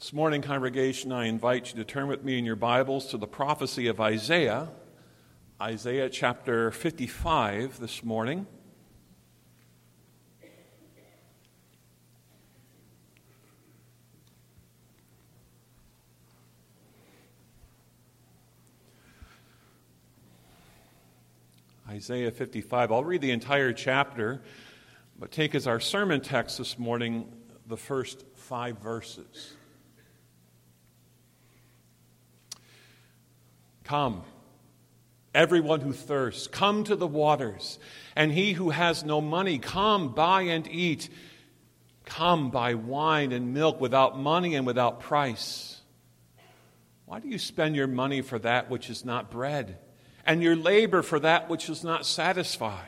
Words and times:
This 0.00 0.14
morning, 0.14 0.40
congregation, 0.40 1.12
I 1.12 1.26
invite 1.26 1.68
you 1.68 1.76
to 1.76 1.84
turn 1.84 2.06
with 2.06 2.24
me 2.24 2.38
in 2.38 2.46
your 2.46 2.56
Bibles 2.56 3.08
to 3.08 3.18
the 3.18 3.26
prophecy 3.26 3.86
of 3.86 4.00
Isaiah, 4.00 4.70
Isaiah 5.60 6.08
chapter 6.08 6.70
55 6.70 7.78
this 7.78 8.02
morning. 8.02 8.46
Isaiah 21.86 22.30
55. 22.30 22.90
I'll 22.90 23.04
read 23.04 23.20
the 23.20 23.32
entire 23.32 23.74
chapter, 23.74 24.40
but 25.18 25.30
take 25.30 25.54
as 25.54 25.66
our 25.66 25.78
sermon 25.78 26.22
text 26.22 26.56
this 26.56 26.78
morning 26.78 27.30
the 27.66 27.76
first 27.76 28.24
five 28.34 28.78
verses. 28.78 29.56
Come, 33.90 34.22
everyone 35.34 35.80
who 35.80 35.92
thirsts, 35.92 36.46
come 36.46 36.84
to 36.84 36.94
the 36.94 37.08
waters. 37.08 37.80
And 38.14 38.30
he 38.30 38.52
who 38.52 38.70
has 38.70 39.02
no 39.02 39.20
money, 39.20 39.58
come, 39.58 40.14
buy 40.14 40.42
and 40.42 40.68
eat. 40.68 41.08
Come, 42.04 42.52
buy 42.52 42.74
wine 42.74 43.32
and 43.32 43.52
milk 43.52 43.80
without 43.80 44.16
money 44.16 44.54
and 44.54 44.64
without 44.64 45.00
price. 45.00 45.80
Why 47.04 47.18
do 47.18 47.26
you 47.26 47.36
spend 47.36 47.74
your 47.74 47.88
money 47.88 48.22
for 48.22 48.38
that 48.38 48.70
which 48.70 48.90
is 48.90 49.04
not 49.04 49.28
bread, 49.28 49.78
and 50.24 50.40
your 50.40 50.54
labor 50.54 51.02
for 51.02 51.18
that 51.18 51.50
which 51.50 51.66
does 51.66 51.82
not 51.82 52.06
satisfy? 52.06 52.84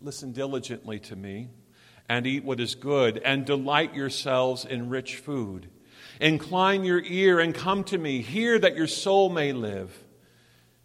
Listen 0.00 0.30
diligently 0.30 1.00
to 1.00 1.16
me, 1.16 1.48
and 2.08 2.28
eat 2.28 2.44
what 2.44 2.60
is 2.60 2.76
good, 2.76 3.18
and 3.18 3.44
delight 3.44 3.92
yourselves 3.92 4.64
in 4.64 4.88
rich 4.88 5.16
food. 5.16 5.68
Incline 6.20 6.84
your 6.84 7.00
ear 7.00 7.40
and 7.40 7.54
come 7.54 7.84
to 7.84 7.98
me. 7.98 8.22
Hear 8.22 8.58
that 8.58 8.76
your 8.76 8.86
soul 8.86 9.28
may 9.28 9.52
live. 9.52 9.96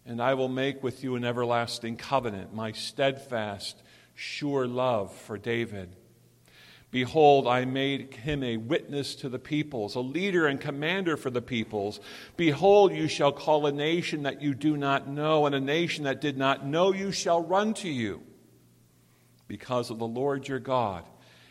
And 0.06 0.22
I 0.22 0.34
will 0.34 0.48
make 0.48 0.82
with 0.82 1.04
you 1.04 1.16
an 1.16 1.24
everlasting 1.24 1.96
covenant, 1.96 2.54
my 2.54 2.72
steadfast, 2.72 3.82
sure 4.14 4.66
love 4.66 5.14
for 5.14 5.36
David. 5.36 5.94
Behold, 6.90 7.46
I 7.46 7.66
made 7.66 8.14
him 8.14 8.42
a 8.42 8.56
witness 8.56 9.14
to 9.16 9.28
the 9.28 9.38
peoples, 9.38 9.94
a 9.94 10.00
leader 10.00 10.46
and 10.46 10.58
commander 10.58 11.18
for 11.18 11.28
the 11.28 11.42
peoples. 11.42 12.00
Behold, 12.38 12.94
you 12.94 13.08
shall 13.08 13.32
call 13.32 13.66
a 13.66 13.72
nation 13.72 14.22
that 14.22 14.40
you 14.40 14.54
do 14.54 14.78
not 14.78 15.06
know, 15.06 15.44
and 15.44 15.54
a 15.54 15.60
nation 15.60 16.04
that 16.04 16.22
did 16.22 16.38
not 16.38 16.64
know 16.64 16.94
you 16.94 17.12
shall 17.12 17.42
run 17.42 17.74
to 17.74 17.90
you 17.90 18.22
because 19.46 19.90
of 19.90 19.98
the 19.98 20.06
Lord 20.06 20.48
your 20.48 20.58
God 20.58 21.04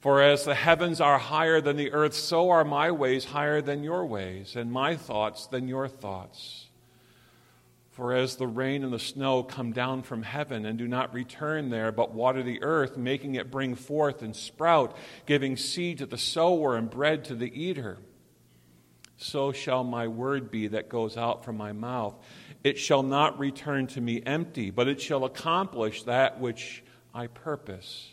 For 0.00 0.22
as 0.22 0.44
the 0.44 0.54
heavens 0.54 1.00
are 1.00 1.18
higher 1.18 1.60
than 1.60 1.76
the 1.76 1.92
earth, 1.92 2.14
so 2.14 2.48
are 2.50 2.64
my 2.64 2.90
ways 2.90 3.26
higher 3.26 3.60
than 3.60 3.84
your 3.84 4.06
ways, 4.06 4.56
and 4.56 4.72
my 4.72 4.96
thoughts 4.96 5.46
than 5.46 5.68
your 5.68 5.88
thoughts. 5.88 6.68
For 7.90 8.14
as 8.14 8.36
the 8.36 8.46
rain 8.46 8.82
and 8.82 8.94
the 8.94 8.98
snow 8.98 9.42
come 9.42 9.72
down 9.72 10.02
from 10.02 10.22
heaven 10.22 10.64
and 10.64 10.78
do 10.78 10.88
not 10.88 11.12
return 11.12 11.68
there, 11.68 11.92
but 11.92 12.14
water 12.14 12.42
the 12.42 12.62
earth, 12.62 12.96
making 12.96 13.34
it 13.34 13.50
bring 13.50 13.74
forth 13.74 14.22
and 14.22 14.34
sprout, 14.34 14.96
giving 15.26 15.58
seed 15.58 15.98
to 15.98 16.06
the 16.06 16.16
sower 16.16 16.76
and 16.76 16.88
bread 16.88 17.24
to 17.26 17.34
the 17.34 17.52
eater, 17.62 17.98
so 19.18 19.52
shall 19.52 19.84
my 19.84 20.08
word 20.08 20.50
be 20.50 20.68
that 20.68 20.88
goes 20.88 21.18
out 21.18 21.44
from 21.44 21.58
my 21.58 21.72
mouth. 21.72 22.14
It 22.64 22.78
shall 22.78 23.02
not 23.02 23.38
return 23.38 23.86
to 23.88 24.00
me 24.00 24.22
empty, 24.24 24.70
but 24.70 24.88
it 24.88 24.98
shall 24.98 25.26
accomplish 25.26 26.04
that 26.04 26.40
which 26.40 26.82
I 27.12 27.26
purpose 27.26 28.12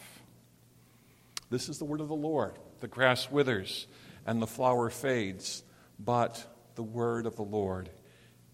This 1.51 1.67
is 1.67 1.79
the 1.79 1.85
word 1.85 1.99
of 1.99 2.07
the 2.07 2.15
Lord. 2.15 2.57
The 2.79 2.87
grass 2.87 3.29
withers 3.29 3.85
and 4.25 4.41
the 4.41 4.47
flower 4.47 4.89
fades, 4.89 5.63
but 5.99 6.47
the 6.75 6.81
word 6.81 7.25
of 7.25 7.35
the 7.35 7.43
Lord 7.43 7.89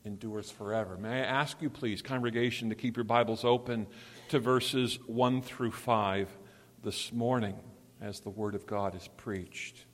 endures 0.03 0.49
forever. 0.49 0.97
May 0.97 1.21
I 1.21 1.25
ask 1.25 1.61
you, 1.61 1.69
please, 1.69 2.01
congregation, 2.01 2.69
to 2.69 2.75
keep 2.75 2.97
your 2.97 3.03
Bibles 3.03 3.45
open 3.45 3.85
to 4.29 4.39
verses 4.39 4.97
1 5.05 5.43
through 5.43 5.71
5 5.71 6.27
this 6.83 7.13
morning 7.13 7.55
as 8.01 8.21
the 8.21 8.31
word 8.31 8.55
of 8.55 8.65
God 8.65 8.95
is 8.95 9.07
preached. 9.15 9.85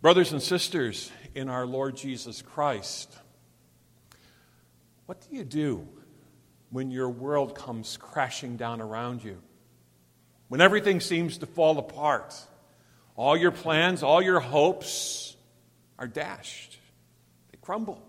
Brothers 0.00 0.30
and 0.30 0.40
sisters 0.40 1.10
in 1.34 1.48
our 1.48 1.66
Lord 1.66 1.96
Jesus 1.96 2.40
Christ, 2.40 3.18
what 5.06 5.20
do 5.28 5.36
you 5.36 5.42
do 5.42 5.88
when 6.70 6.92
your 6.92 7.10
world 7.10 7.56
comes 7.56 7.96
crashing 7.96 8.56
down 8.56 8.80
around 8.80 9.24
you? 9.24 9.42
When 10.50 10.60
everything 10.60 10.98
seems 10.98 11.38
to 11.38 11.46
fall 11.46 11.78
apart. 11.78 12.34
All 13.14 13.36
your 13.36 13.52
plans, 13.52 14.02
all 14.02 14.20
your 14.20 14.40
hopes 14.40 15.36
are 15.96 16.08
dashed, 16.08 16.76
they 17.52 17.58
crumble. 17.62 18.02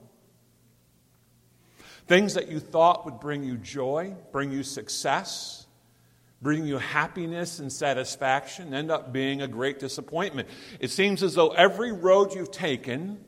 Things 2.08 2.34
that 2.34 2.50
you 2.50 2.60
thought 2.60 3.06
would 3.06 3.20
bring 3.20 3.44
you 3.44 3.58
joy, 3.58 4.16
bring 4.32 4.52
you 4.52 4.64
success, 4.64 5.68
bring 6.42 6.66
you 6.66 6.80
happiness 6.80 7.60
and 7.60 7.72
satisfaction 7.72 8.74
end 8.74 8.90
up 8.90 9.14
being 9.14 9.44
a 9.44 9.48
great 9.48 9.80
disappointment. 9.80 10.50
It 10.80 10.90
seems 10.90 11.22
as 11.22 11.36
though 11.36 11.50
every 11.50 11.92
road 11.92 12.34
you've 12.34 12.52
taken 12.52 13.24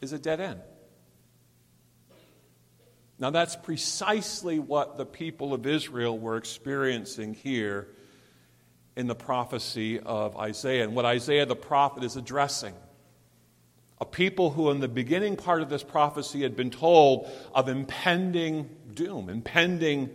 is 0.00 0.14
a 0.14 0.18
dead 0.18 0.40
end. 0.40 0.60
Now, 3.20 3.28
that's 3.28 3.54
precisely 3.54 4.58
what 4.58 4.96
the 4.96 5.04
people 5.04 5.52
of 5.52 5.66
Israel 5.66 6.18
were 6.18 6.38
experiencing 6.38 7.34
here 7.34 7.88
in 8.96 9.06
the 9.08 9.14
prophecy 9.14 10.00
of 10.00 10.38
Isaiah, 10.38 10.84
and 10.84 10.96
what 10.96 11.04
Isaiah 11.04 11.44
the 11.44 11.54
prophet 11.54 12.02
is 12.02 12.16
addressing. 12.16 12.74
A 14.00 14.06
people 14.06 14.48
who, 14.50 14.70
in 14.70 14.80
the 14.80 14.88
beginning 14.88 15.36
part 15.36 15.60
of 15.60 15.68
this 15.68 15.82
prophecy, 15.82 16.40
had 16.40 16.56
been 16.56 16.70
told 16.70 17.30
of 17.54 17.68
impending 17.68 18.70
doom, 18.94 19.28
impending 19.28 20.08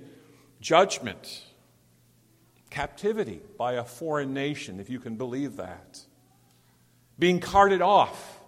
judgment, 0.60 1.44
captivity 2.72 3.40
by 3.56 3.74
a 3.74 3.84
foreign 3.84 4.34
nation, 4.34 4.80
if 4.80 4.90
you 4.90 5.00
can 5.00 5.16
believe 5.16 5.58
that, 5.58 6.00
being 7.20 7.40
carted 7.40 7.84
off 7.84 8.42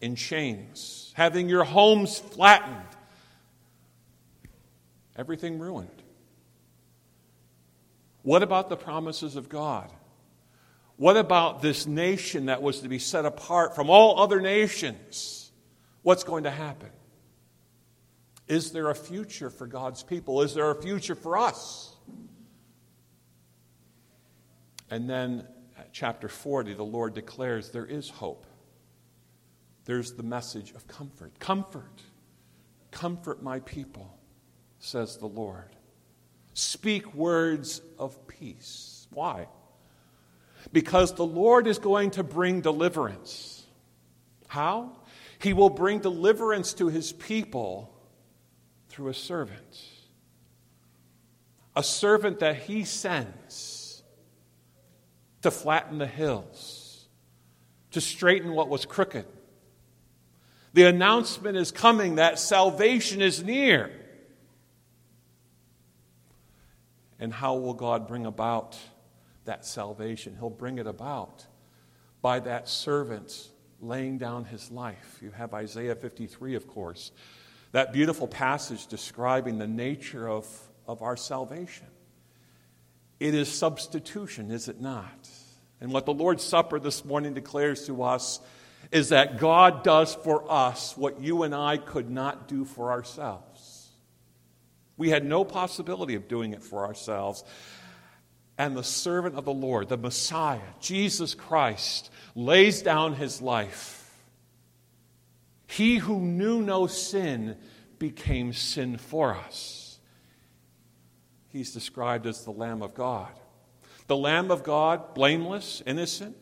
in 0.00 0.16
chains, 0.16 1.12
having 1.14 1.50
your 1.50 1.64
homes 1.64 2.18
flattened 2.18 2.96
Everything 5.16 5.58
ruined. 5.58 6.02
What 8.22 8.42
about 8.42 8.68
the 8.68 8.76
promises 8.76 9.36
of 9.36 9.48
God? 9.48 9.90
What 10.96 11.16
about 11.16 11.62
this 11.62 11.86
nation 11.86 12.46
that 12.46 12.62
was 12.62 12.80
to 12.80 12.88
be 12.88 12.98
set 12.98 13.24
apart 13.24 13.74
from 13.74 13.88
all 13.88 14.20
other 14.20 14.40
nations? 14.40 15.50
What's 16.02 16.24
going 16.24 16.44
to 16.44 16.50
happen? 16.50 16.90
Is 18.46 18.72
there 18.72 18.90
a 18.90 18.94
future 18.94 19.48
for 19.48 19.66
God's 19.66 20.02
people? 20.02 20.42
Is 20.42 20.54
there 20.54 20.70
a 20.70 20.82
future 20.82 21.14
for 21.14 21.38
us? 21.38 21.94
And 24.90 25.08
then 25.08 25.46
at 25.78 25.92
chapter 25.92 26.28
40, 26.28 26.74
the 26.74 26.82
Lord 26.82 27.14
declares 27.14 27.70
there 27.70 27.86
is 27.86 28.10
hope. 28.10 28.46
There's 29.86 30.12
the 30.12 30.22
message 30.22 30.72
of 30.72 30.86
comfort. 30.86 31.38
Comfort. 31.38 32.02
Comfort 32.90 33.42
my 33.42 33.60
people 33.60 34.19
says 34.80 35.18
the 35.18 35.26
Lord. 35.26 35.76
Speak 36.54 37.14
words 37.14 37.80
of 37.98 38.26
peace. 38.26 39.06
Why? 39.12 39.46
Because 40.72 41.14
the 41.14 41.24
Lord 41.24 41.66
is 41.66 41.78
going 41.78 42.12
to 42.12 42.24
bring 42.24 42.60
deliverance. 42.60 43.64
How? 44.48 44.96
He 45.38 45.52
will 45.52 45.70
bring 45.70 46.00
deliverance 46.00 46.74
to 46.74 46.88
his 46.88 47.12
people 47.12 47.94
through 48.88 49.08
a 49.08 49.14
servant. 49.14 49.84
A 51.76 51.82
servant 51.82 52.40
that 52.40 52.56
he 52.56 52.84
sends 52.84 54.02
to 55.42 55.50
flatten 55.50 55.98
the 55.98 56.06
hills, 56.06 57.06
to 57.92 58.00
straighten 58.00 58.52
what 58.52 58.68
was 58.68 58.84
crooked. 58.84 59.24
The 60.72 60.84
announcement 60.84 61.56
is 61.56 61.70
coming 61.70 62.16
that 62.16 62.38
salvation 62.38 63.22
is 63.22 63.42
near. 63.42 63.90
And 67.20 67.32
how 67.32 67.54
will 67.56 67.74
God 67.74 68.08
bring 68.08 68.24
about 68.26 68.78
that 69.44 69.66
salvation? 69.66 70.36
He'll 70.38 70.50
bring 70.50 70.78
it 70.78 70.86
about 70.86 71.46
by 72.22 72.40
that 72.40 72.68
servant 72.68 73.50
laying 73.80 74.18
down 74.18 74.44
his 74.44 74.70
life. 74.70 75.18
You 75.22 75.30
have 75.30 75.54
Isaiah 75.54 75.94
53, 75.94 76.54
of 76.54 76.66
course, 76.66 77.12
that 77.72 77.92
beautiful 77.92 78.26
passage 78.26 78.86
describing 78.86 79.58
the 79.58 79.66
nature 79.66 80.28
of, 80.28 80.46
of 80.86 81.02
our 81.02 81.16
salvation. 81.16 81.86
It 83.20 83.34
is 83.34 83.52
substitution, 83.52 84.50
is 84.50 84.68
it 84.68 84.80
not? 84.80 85.28
And 85.80 85.92
what 85.92 86.06
the 86.06 86.14
Lord's 86.14 86.42
Supper 86.42 86.80
this 86.80 87.04
morning 87.04 87.34
declares 87.34 87.86
to 87.86 88.02
us 88.02 88.40
is 88.90 89.10
that 89.10 89.38
God 89.38 89.84
does 89.84 90.14
for 90.14 90.50
us 90.50 90.96
what 90.96 91.20
you 91.20 91.42
and 91.42 91.54
I 91.54 91.76
could 91.76 92.10
not 92.10 92.48
do 92.48 92.64
for 92.64 92.90
ourselves. 92.90 93.49
We 95.00 95.08
had 95.08 95.24
no 95.24 95.46
possibility 95.46 96.14
of 96.14 96.28
doing 96.28 96.52
it 96.52 96.62
for 96.62 96.84
ourselves. 96.84 97.42
And 98.58 98.76
the 98.76 98.84
servant 98.84 99.34
of 99.34 99.46
the 99.46 99.50
Lord, 99.50 99.88
the 99.88 99.96
Messiah, 99.96 100.60
Jesus 100.78 101.34
Christ, 101.34 102.10
lays 102.34 102.82
down 102.82 103.14
his 103.14 103.40
life. 103.40 104.14
He 105.66 105.96
who 105.96 106.20
knew 106.20 106.60
no 106.60 106.86
sin 106.86 107.56
became 107.98 108.52
sin 108.52 108.98
for 108.98 109.34
us. 109.34 109.98
He's 111.48 111.72
described 111.72 112.26
as 112.26 112.44
the 112.44 112.50
Lamb 112.50 112.82
of 112.82 112.92
God. 112.92 113.32
The 114.06 114.18
Lamb 114.18 114.50
of 114.50 114.64
God, 114.64 115.14
blameless, 115.14 115.82
innocent, 115.86 116.36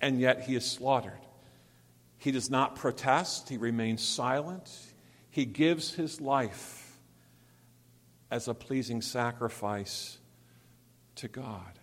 and 0.00 0.20
yet 0.20 0.42
he 0.42 0.54
is 0.54 0.70
slaughtered. 0.70 1.18
He 2.18 2.30
does 2.30 2.48
not 2.48 2.76
protest, 2.76 3.48
he 3.48 3.56
remains 3.56 4.04
silent. 4.04 4.70
He 5.30 5.44
gives 5.46 5.94
his 5.94 6.20
life 6.20 6.81
as 8.32 8.48
a 8.48 8.54
pleasing 8.54 9.02
sacrifice 9.02 10.16
to 11.16 11.28
God. 11.28 11.78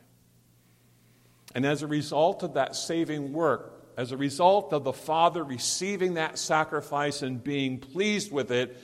And 1.54 1.63
as 1.63 1.84
a 1.84 1.88
result 1.88 2.42
of 2.42 2.56
that 2.56 2.75
saving 2.75 3.34
work, 3.34 3.86
as 3.96 4.12
a 4.12 4.18
result 4.18 4.74
of 4.74 4.84
the 4.84 4.92
Father 4.92 5.44
receiving 5.44 6.16
that 6.16 6.40
sacrifice 6.40 7.22
and 7.22 7.44
being 7.44 7.78
pleased 7.78 8.31
with 8.31 8.50
it, 8.50 8.75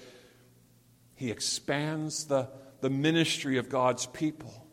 he 1.15 1.31
expands 1.31 2.25
the, 2.25 2.49
the 2.81 2.91
ministry 2.91 3.57
of 3.57 3.67
God's 3.67 4.05
people. 4.05 4.67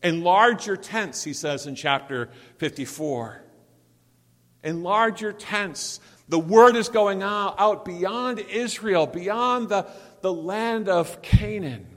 Enlarge 0.00 0.68
your 0.68 0.76
tents, 0.76 1.24
he 1.24 1.32
says 1.32 1.66
in 1.66 1.74
chapter 1.74 2.30
54. 2.58 3.42
Enlarge 4.62 5.20
your 5.20 5.32
tents. 5.32 5.98
The 6.28 6.38
word 6.38 6.76
is 6.76 6.88
going 6.88 7.24
out, 7.24 7.56
out 7.58 7.84
beyond 7.84 8.38
Israel, 8.38 9.08
beyond 9.08 9.70
the, 9.70 9.88
the 10.20 10.32
land 10.32 10.88
of 10.88 11.20
Canaan. 11.20 11.88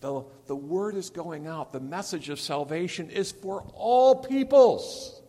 The, 0.00 0.24
the 0.46 0.56
word 0.56 0.96
is 0.96 1.10
going 1.10 1.46
out. 1.46 1.72
The 1.72 1.80
message 1.80 2.30
of 2.30 2.40
salvation 2.40 3.10
is 3.10 3.32
for 3.32 3.62
all 3.74 4.16
peoples. 4.16 5.20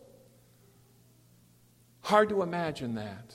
Hard 2.00 2.30
to 2.30 2.42
imagine 2.42 2.94
that 2.94 3.34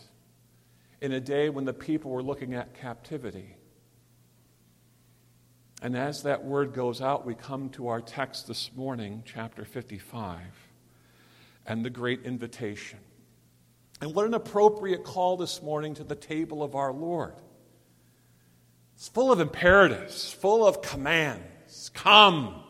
in 1.00 1.12
a 1.12 1.20
day 1.20 1.50
when 1.50 1.66
the 1.66 1.74
people 1.74 2.12
were 2.12 2.24
looking 2.24 2.54
at 2.54 2.74
captivity. 2.74 3.56
And 5.82 5.96
as 5.96 6.24
that 6.24 6.44
word 6.44 6.74
goes 6.74 7.02
out, 7.02 7.26
we 7.26 7.36
come 7.36 7.70
to 7.70 7.90
our 7.90 8.02
text 8.02 8.48
this 8.48 8.72
morning, 8.76 9.22
chapter 9.26 9.64
55, 9.64 10.40
and 11.68 11.86
the 11.86 11.92
great 11.92 12.24
invitation. 12.24 12.98
And 14.02 14.16
what 14.16 14.26
an 14.26 14.34
appropriate 14.34 15.04
call 15.04 15.38
this 15.38 15.62
morning 15.62 15.94
to 15.96 16.04
the 16.04 16.16
table 16.16 16.64
of 16.64 16.76
our 16.76 16.92
Lord. 16.92 17.36
It's 18.98 19.08
full 19.08 19.32
of 19.32 19.40
imperatives, 19.40 20.32
full 20.32 20.66
of 20.66 20.82
commands. 20.82 21.92
Come, 21.94 22.64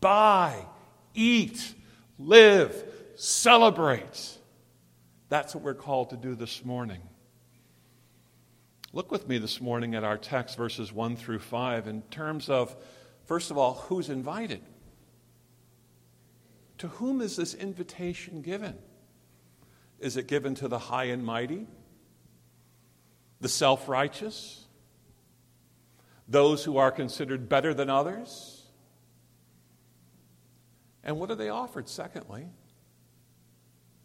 buy, 0.00 0.66
eat, 1.14 1.72
live, 2.18 2.74
celebrate. 3.14 4.38
That's 5.28 5.54
what 5.54 5.62
we're 5.62 5.74
called 5.74 6.10
to 6.10 6.16
do 6.16 6.34
this 6.34 6.64
morning. 6.64 7.00
Look 8.92 9.12
with 9.12 9.28
me 9.28 9.38
this 9.38 9.60
morning 9.60 9.94
at 9.94 10.02
our 10.02 10.18
text, 10.18 10.56
verses 10.56 10.92
1 10.92 11.14
through 11.14 11.38
5, 11.38 11.86
in 11.86 12.02
terms 12.10 12.50
of, 12.50 12.74
first 13.26 13.52
of 13.52 13.56
all, 13.56 13.74
who's 13.74 14.08
invited? 14.08 14.62
To 16.78 16.88
whom 16.88 17.20
is 17.20 17.36
this 17.36 17.54
invitation 17.54 18.42
given? 18.42 18.76
Is 20.00 20.16
it 20.16 20.26
given 20.26 20.56
to 20.56 20.66
the 20.66 20.78
high 20.80 21.04
and 21.04 21.24
mighty, 21.24 21.68
the 23.40 23.48
self 23.48 23.88
righteous, 23.88 24.64
those 26.28 26.64
who 26.64 26.76
are 26.76 26.90
considered 26.90 27.48
better 27.48 27.72
than 27.72 27.88
others? 27.88 28.66
And 31.02 31.18
what 31.18 31.30
are 31.30 31.34
they 31.34 31.48
offered, 31.48 31.88
secondly? 31.88 32.46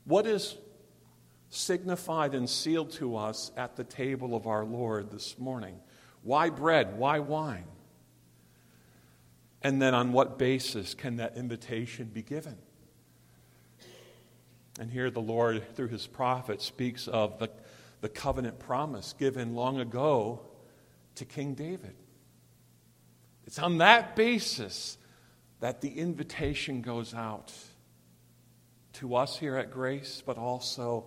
What 0.06 0.26
is 0.26 0.58
signified 1.50 2.34
and 2.34 2.50
sealed 2.50 2.92
to 2.92 3.16
us 3.16 3.52
at 3.58 3.76
the 3.76 3.84
table 3.84 4.36
of 4.36 4.48
our 4.48 4.64
Lord 4.64 5.12
this 5.12 5.38
morning? 5.38 5.80
Why 6.24 6.50
bread? 6.50 6.98
Why 6.98 7.20
wine? 7.20 7.66
And 9.62 9.82
then 9.82 9.94
on 9.94 10.12
what 10.12 10.38
basis 10.38 10.94
can 10.94 11.18
that 11.18 11.38
invitation 11.38 12.08
be 12.08 12.22
given? 12.22 12.58
And 14.80 14.90
here 14.90 15.12
the 15.12 15.22
Lord, 15.22 15.76
through 15.76 15.90
his 15.90 16.08
prophet, 16.08 16.62
speaks 16.62 17.08
of 17.08 17.38
the, 17.40 17.50
the 18.02 18.10
covenant 18.10 18.60
promise 18.60 19.14
given 19.14 19.54
long 19.54 19.80
ago 19.80 20.42
to 21.16 21.26
King 21.26 21.54
David. 21.54 21.96
It's 23.46 23.60
on 23.60 23.80
that 23.80 24.16
basis 24.16 24.98
that 25.60 25.82
the 25.82 25.98
invitation 26.00 26.82
goes 26.82 27.14
out 27.14 27.54
to 28.94 29.16
us 29.16 29.38
here 29.38 29.58
at 29.58 29.72
Grace, 29.72 30.22
but 30.26 30.38
also 30.38 31.06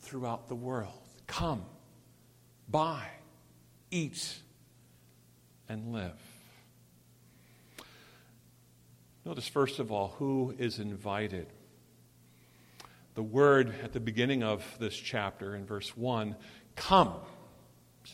throughout 0.00 0.48
the 0.48 0.54
world. 0.54 0.92
Come, 1.26 1.64
buy, 2.68 3.06
eat, 3.90 4.38
and 5.68 5.92
live. 5.92 6.18
Notice, 9.24 9.46
first 9.46 9.78
of 9.78 9.92
all, 9.92 10.14
who 10.18 10.54
is 10.58 10.78
invited. 10.78 11.46
The 13.14 13.22
word 13.22 13.74
at 13.82 13.92
the 13.92 14.00
beginning 14.00 14.42
of 14.42 14.64
this 14.78 14.96
chapter 14.96 15.54
in 15.54 15.66
verse 15.66 15.96
1 15.96 16.34
come. 16.76 17.12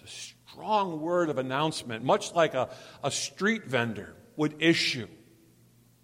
It's 0.02 0.33
strong 0.54 1.00
word 1.00 1.30
of 1.30 1.38
announcement, 1.38 2.04
much 2.04 2.32
like 2.32 2.54
a, 2.54 2.68
a 3.02 3.10
street 3.10 3.64
vendor 3.64 4.14
would 4.36 4.54
issue, 4.62 5.08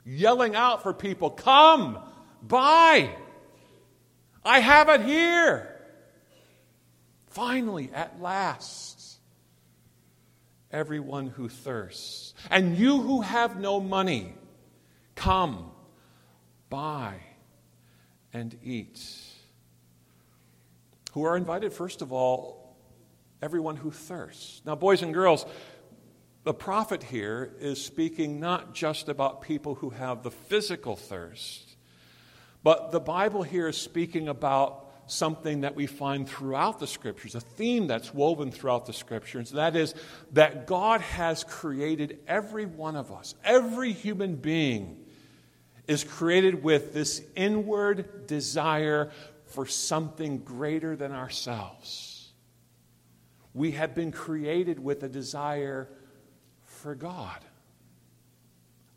yelling 0.04 0.56
out 0.56 0.82
for 0.82 0.92
people, 0.92 1.30
Come, 1.30 1.98
buy. 2.42 3.14
I 4.44 4.58
have 4.58 4.88
it 4.88 5.02
here. 5.02 5.76
Finally, 7.28 7.90
at 7.94 8.20
last, 8.20 9.20
everyone 10.72 11.28
who 11.28 11.48
thirsts, 11.48 12.34
and 12.50 12.76
you 12.76 13.00
who 13.02 13.20
have 13.20 13.56
no 13.60 13.78
money, 13.78 14.34
come, 15.14 15.70
buy, 16.68 17.14
and 18.32 18.58
eat. 18.64 19.00
Who 21.12 21.22
are 21.22 21.36
invited, 21.36 21.72
first 21.72 22.02
of 22.02 22.12
all, 22.12 22.60
everyone 23.42 23.76
who 23.76 23.90
thirsts. 23.90 24.62
Now, 24.64 24.74
boys 24.74 25.02
and 25.02 25.14
girls, 25.14 25.46
the 26.44 26.54
prophet 26.54 27.02
here 27.02 27.52
is 27.60 27.84
speaking 27.84 28.40
not 28.40 28.74
just 28.74 29.08
about 29.08 29.42
people 29.42 29.74
who 29.74 29.90
have 29.90 30.22
the 30.22 30.30
physical 30.30 30.96
thirst, 30.96 31.76
but 32.62 32.92
the 32.92 33.00
Bible 33.00 33.42
here 33.42 33.68
is 33.68 33.76
speaking 33.76 34.28
about 34.28 34.86
something 35.06 35.62
that 35.62 35.74
we 35.74 35.86
find 35.86 36.28
throughout 36.28 36.78
the 36.78 36.86
scriptures, 36.86 37.34
a 37.34 37.40
theme 37.40 37.86
that's 37.86 38.14
woven 38.14 38.50
throughout 38.50 38.86
the 38.86 38.92
scriptures. 38.92 39.50
That 39.50 39.76
is, 39.76 39.94
that 40.32 40.66
God 40.66 41.00
has 41.00 41.44
created 41.44 42.20
every 42.26 42.66
one 42.66 42.96
of 42.96 43.10
us, 43.10 43.34
every 43.44 43.92
human 43.92 44.36
being 44.36 45.04
is 45.86 46.04
created 46.04 46.62
with 46.62 46.94
this 46.94 47.20
inward 47.34 48.26
desire 48.28 49.10
for 49.46 49.66
something 49.66 50.38
greater 50.38 50.94
than 50.94 51.10
ourselves. 51.10 52.09
We 53.52 53.72
have 53.72 53.94
been 53.94 54.12
created 54.12 54.78
with 54.78 55.02
a 55.02 55.08
desire 55.08 55.88
for 56.64 56.94
God, 56.94 57.44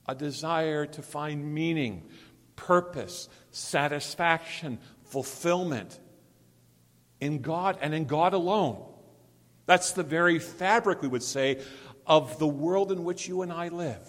a 0.08 0.16
desire 0.16 0.86
to 0.86 1.02
find 1.02 1.54
meaning, 1.54 2.10
purpose, 2.56 3.30
satisfaction, 3.52 4.80
fulfillment 5.06 6.00
in 7.20 7.42
God 7.42 7.78
and 7.82 7.94
in 7.94 8.06
God 8.06 8.34
alone. 8.34 8.84
That's 9.66 9.92
the 9.92 10.04
very 10.04 10.40
fabric, 10.40 11.02
we 11.02 11.08
would 11.08 11.24
say, 11.24 11.62
of 12.06 12.38
the 12.38 12.48
world 12.48 12.92
in 12.92 13.04
which 13.04 13.28
you 13.28 13.42
and 13.42 13.52
I 13.52 13.70
live. 13.70 14.08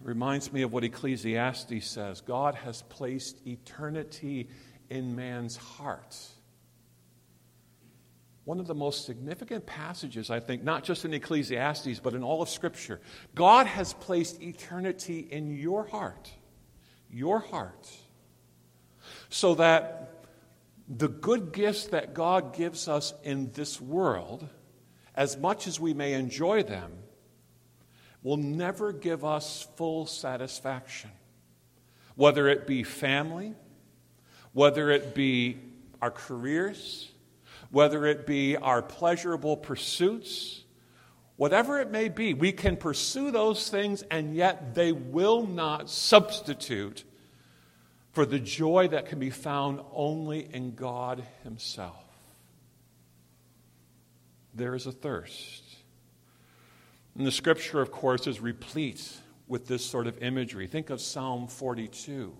It 0.00 0.06
reminds 0.06 0.52
me 0.52 0.62
of 0.62 0.72
what 0.72 0.84
Ecclesiastes 0.84 1.86
says 1.86 2.20
God 2.20 2.56
has 2.56 2.82
placed 2.82 3.46
eternity 3.46 4.48
in 4.90 5.14
man's 5.14 5.56
heart. 5.56 6.16
One 8.44 8.60
of 8.60 8.66
the 8.66 8.74
most 8.74 9.06
significant 9.06 9.64
passages, 9.64 10.30
I 10.30 10.38
think, 10.38 10.62
not 10.62 10.84
just 10.84 11.04
in 11.04 11.14
Ecclesiastes, 11.14 12.00
but 12.00 12.12
in 12.14 12.22
all 12.22 12.42
of 12.42 12.50
Scripture. 12.50 13.00
God 13.34 13.66
has 13.66 13.94
placed 13.94 14.42
eternity 14.42 15.20
in 15.30 15.56
your 15.56 15.86
heart, 15.86 16.30
your 17.10 17.38
heart, 17.38 17.90
so 19.30 19.54
that 19.54 20.26
the 20.88 21.08
good 21.08 21.52
gifts 21.52 21.86
that 21.86 22.12
God 22.12 22.54
gives 22.54 22.86
us 22.86 23.14
in 23.22 23.50
this 23.52 23.80
world, 23.80 24.46
as 25.14 25.38
much 25.38 25.66
as 25.66 25.80
we 25.80 25.94
may 25.94 26.12
enjoy 26.12 26.62
them, 26.62 26.92
will 28.22 28.36
never 28.36 28.92
give 28.92 29.24
us 29.24 29.66
full 29.76 30.04
satisfaction. 30.04 31.10
Whether 32.14 32.48
it 32.48 32.66
be 32.66 32.82
family, 32.82 33.54
whether 34.52 34.90
it 34.90 35.14
be 35.14 35.58
our 36.02 36.10
careers, 36.10 37.10
whether 37.74 38.06
it 38.06 38.24
be 38.24 38.56
our 38.56 38.80
pleasurable 38.80 39.56
pursuits, 39.56 40.62
whatever 41.34 41.80
it 41.80 41.90
may 41.90 42.08
be, 42.08 42.32
we 42.32 42.52
can 42.52 42.76
pursue 42.76 43.32
those 43.32 43.68
things 43.68 44.02
and 44.12 44.36
yet 44.36 44.76
they 44.76 44.92
will 44.92 45.44
not 45.44 45.90
substitute 45.90 47.02
for 48.12 48.24
the 48.24 48.38
joy 48.38 48.86
that 48.86 49.06
can 49.06 49.18
be 49.18 49.30
found 49.30 49.80
only 49.92 50.48
in 50.54 50.76
God 50.76 51.24
Himself. 51.42 52.04
There 54.54 54.76
is 54.76 54.86
a 54.86 54.92
thirst. 54.92 55.64
And 57.16 57.26
the 57.26 57.32
scripture, 57.32 57.80
of 57.80 57.90
course, 57.90 58.28
is 58.28 58.40
replete 58.40 59.04
with 59.48 59.66
this 59.66 59.84
sort 59.84 60.06
of 60.06 60.22
imagery. 60.22 60.68
Think 60.68 60.90
of 60.90 61.00
Psalm 61.00 61.48
42 61.48 62.36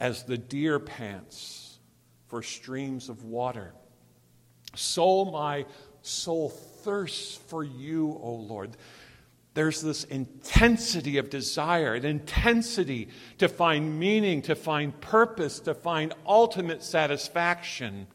as 0.00 0.24
the 0.24 0.36
deer 0.36 0.80
pants 0.80 1.78
for 2.26 2.42
streams 2.42 3.08
of 3.08 3.22
water. 3.22 3.74
So 4.78 5.24
my 5.24 5.66
soul 6.02 6.50
thirsts 6.50 7.36
for 7.36 7.64
you, 7.64 8.18
O 8.22 8.34
Lord 8.34 8.76
there's 9.58 9.80
this 9.80 10.04
intensity 10.04 11.18
of 11.18 11.30
desire, 11.30 11.94
an 11.94 12.04
intensity 12.04 13.08
to 13.38 13.48
find 13.48 13.98
meaning, 13.98 14.40
to 14.42 14.54
find 14.54 15.00
purpose, 15.00 15.58
to 15.58 15.74
find 15.74 16.14
ultimate 16.24 16.80
satisfaction. 16.80 18.06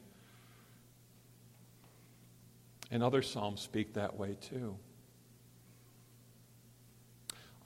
And 2.92 3.04
other 3.04 3.22
Psalms 3.22 3.60
speak 3.60 3.96
that 3.96 4.16
way 4.18 4.38
too. 4.40 4.78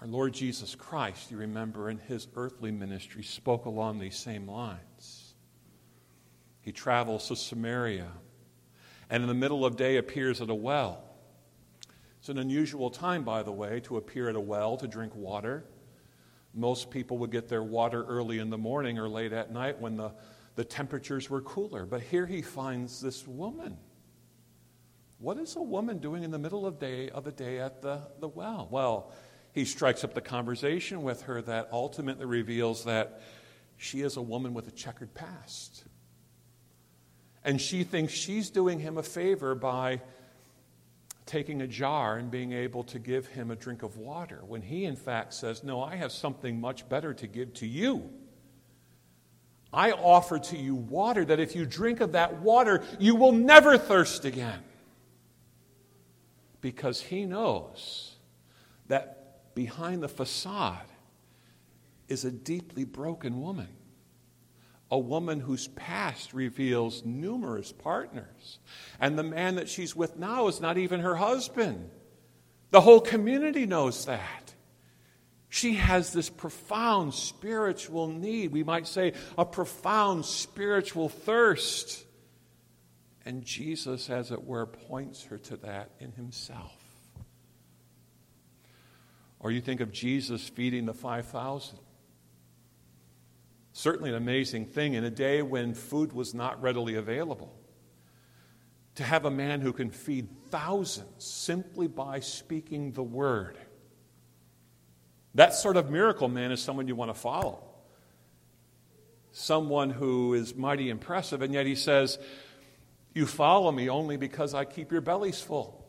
Our 0.02 0.08
Lord 0.08 0.34
Jesus 0.34 0.74
Christ, 0.74 1.30
you 1.30 1.38
remember, 1.38 1.92
in 1.92 2.00
his 2.00 2.28
earthly 2.36 2.72
ministry, 2.72 3.22
spoke 3.22 3.66
along 3.66 4.00
these 4.00 4.18
same 4.18 4.48
lines. 4.48 5.36
He 6.62 6.72
travels 6.72 7.28
to 7.28 7.36
Samaria 7.36 8.10
and 9.10 9.24
in 9.24 9.28
the 9.28 9.36
middle 9.36 9.66
of 9.66 9.76
day 9.76 9.98
appears 9.98 10.42
at 10.42 10.50
a 10.50 10.56
well. 10.56 11.04
It's 12.20 12.30
an 12.30 12.38
unusual 12.38 12.90
time, 12.90 13.24
by 13.24 13.44
the 13.44 13.52
way, 13.52 13.80
to 13.82 13.98
appear 13.98 14.30
at 14.30 14.36
a 14.36 14.40
well 14.40 14.78
to 14.78 14.88
drink 14.88 15.16
water. 15.16 15.64
Most 16.54 16.90
people 16.90 17.20
would 17.20 17.32
get 17.32 17.48
their 17.48 17.64
water 17.64 18.04
early 18.04 18.40
in 18.40 18.50
the 18.50 18.58
morning 18.58 18.98
or 18.98 19.08
late 19.08 19.32
at 19.32 19.52
night 19.52 19.80
when 19.80 19.96
the, 19.96 20.12
the 20.56 20.66
temperatures 20.66 21.30
were 21.30 21.42
cooler. 21.42 21.86
But 21.86 22.02
here 22.02 22.26
he 22.26 22.42
finds 22.42 23.00
this 23.00 23.28
woman. 23.28 23.78
What 25.20 25.38
is 25.38 25.56
a 25.56 25.62
woman 25.62 26.00
doing 26.00 26.24
in 26.24 26.32
the 26.32 26.40
middle 26.40 26.66
of, 26.66 26.80
day, 26.80 27.10
of 27.10 27.24
the 27.24 27.32
day 27.32 27.60
at 27.60 27.82
the, 27.82 28.02
the 28.20 28.28
well? 28.28 28.68
Well, 28.70 29.12
he 29.54 29.66
strikes 29.66 30.04
up 30.04 30.14
the 30.14 30.22
conversation 30.22 31.02
with 31.02 31.24
her 31.24 31.42
that 31.44 31.70
ultimately 31.72 32.26
reveals 32.26 32.84
that 32.86 33.22
she 33.78 34.02
is 34.02 34.18
a 34.18 34.22
woman 34.22 34.54
with 34.54 34.68
a 34.68 34.72
checkered 34.72 35.14
past. 35.14 35.86
And 37.48 37.62
she 37.62 37.86
thinks 37.86 38.12
she's 38.12 38.50
doing 38.50 38.78
him 38.78 38.98
a 38.98 39.04
favor 39.04 39.56
by 39.56 40.02
taking 41.26 41.62
a 41.62 41.68
jar 41.68 42.18
and 42.18 42.30
being 42.30 42.52
able 42.52 42.84
to 42.84 43.00
give 43.00 43.26
him 43.28 43.52
a 43.52 43.56
drink 43.56 43.84
of 43.84 43.96
water, 43.96 44.42
when 44.46 44.62
he, 44.62 44.84
in 44.84 44.98
fact, 44.98 45.34
says, 45.34 45.64
No, 45.64 45.82
I 45.82 45.96
have 45.96 46.12
something 46.12 46.60
much 46.60 46.88
better 46.90 47.14
to 47.14 47.26
give 47.26 47.54
to 47.56 47.66
you. 47.66 48.10
I 49.72 49.94
offer 49.94 50.40
to 50.40 50.58
you 50.58 50.76
water 50.76 51.24
that 51.24 51.40
if 51.40 51.56
you 51.56 51.66
drink 51.66 52.02
of 52.02 52.12
that 52.12 52.42
water, 52.42 52.84
you 53.00 53.16
will 53.16 53.32
never 53.32 53.78
thirst 53.78 54.26
again. 54.26 54.60
Because 56.60 57.00
he 57.00 57.24
knows 57.26 58.18
that 58.88 59.56
behind 59.56 60.04
the 60.04 60.10
facade 60.10 60.92
is 62.10 62.26
a 62.26 62.32
deeply 62.32 62.84
broken 62.84 63.40
woman 63.40 63.70
a 64.90 64.98
woman 64.98 65.40
whose 65.40 65.68
past 65.70 66.34
reveals 66.34 67.04
numerous 67.04 67.72
partners. 67.72 68.60
And 69.00 69.18
the 69.18 69.24
man 69.24 69.56
that 69.56 69.70
she's 69.70 69.96
with 69.96 70.18
now 70.18 70.48
is 70.48 70.62
not 70.62 70.78
even 70.78 71.02
her 71.02 71.16
husband. 71.16 71.90
The 72.70 72.82
whole 72.82 73.02
community 73.02 73.66
knows 73.66 74.06
that. 74.06 74.54
She 75.50 75.76
has 75.76 76.14
this 76.14 76.30
profound 76.30 77.14
spiritual 77.14 78.08
need. 78.08 78.52
We 78.52 78.64
might 78.64 78.88
say 78.88 79.14
a 79.38 79.46
profound 79.46 80.26
spiritual 80.26 81.10
thirst. 81.10 82.06
And 83.26 83.44
Jesus, 83.44 84.10
as 84.10 84.32
it 84.32 84.44
were, 84.44 84.66
points 84.66 85.24
her 85.26 85.38
to 85.38 85.58
that 85.58 85.92
in 86.00 86.12
himself. 86.14 86.78
Or 89.40 89.52
you 89.52 89.62
think 89.62 89.82
of 89.82 89.92
Jesus 89.92 90.48
feeding 90.48 90.86
the 90.86 90.94
5,000 90.94 91.78
certainly 93.78 94.10
an 94.10 94.16
amazing 94.16 94.66
thing 94.66 94.96
in 94.96 95.04
a 95.04 95.10
day 95.10 95.44
when 95.44 95.76
food 95.76 96.12
was 96.12 96.34
not 96.34 96.60
readily 96.64 96.96
available. 96.96 97.54
To 98.96 99.04
have 99.04 99.26
a 99.26 99.30
man 99.30 99.62
who 99.62 99.72
can 99.72 99.92
feed 99.92 100.30
thousands 100.50 101.24
simply 101.24 101.88
by 101.88 102.22
speaking 102.22 102.94
the 102.94 103.04
word. 103.04 103.56
That 105.36 105.54
sort 105.54 105.78
of 105.78 105.92
miracle 105.92 106.28
man 106.28 106.52
is 106.52 106.60
someone 106.60 106.88
you 106.88 106.96
want 106.96 107.14
to 107.14 107.20
follow. 107.20 107.64
Someone 109.32 109.92
who 109.92 110.34
is 110.34 110.56
mighty 110.56 110.90
impressive, 110.90 111.44
and 111.44 111.54
yet 111.54 111.68
he 111.68 111.76
says, 111.76 112.18
You 113.14 113.28
follow 113.28 113.72
me 113.72 113.92
only 113.92 114.18
because 114.18 114.56
I 114.56 114.66
keep 114.66 114.92
your 114.92 115.02
bellies 115.02 115.40
full. 115.40 115.86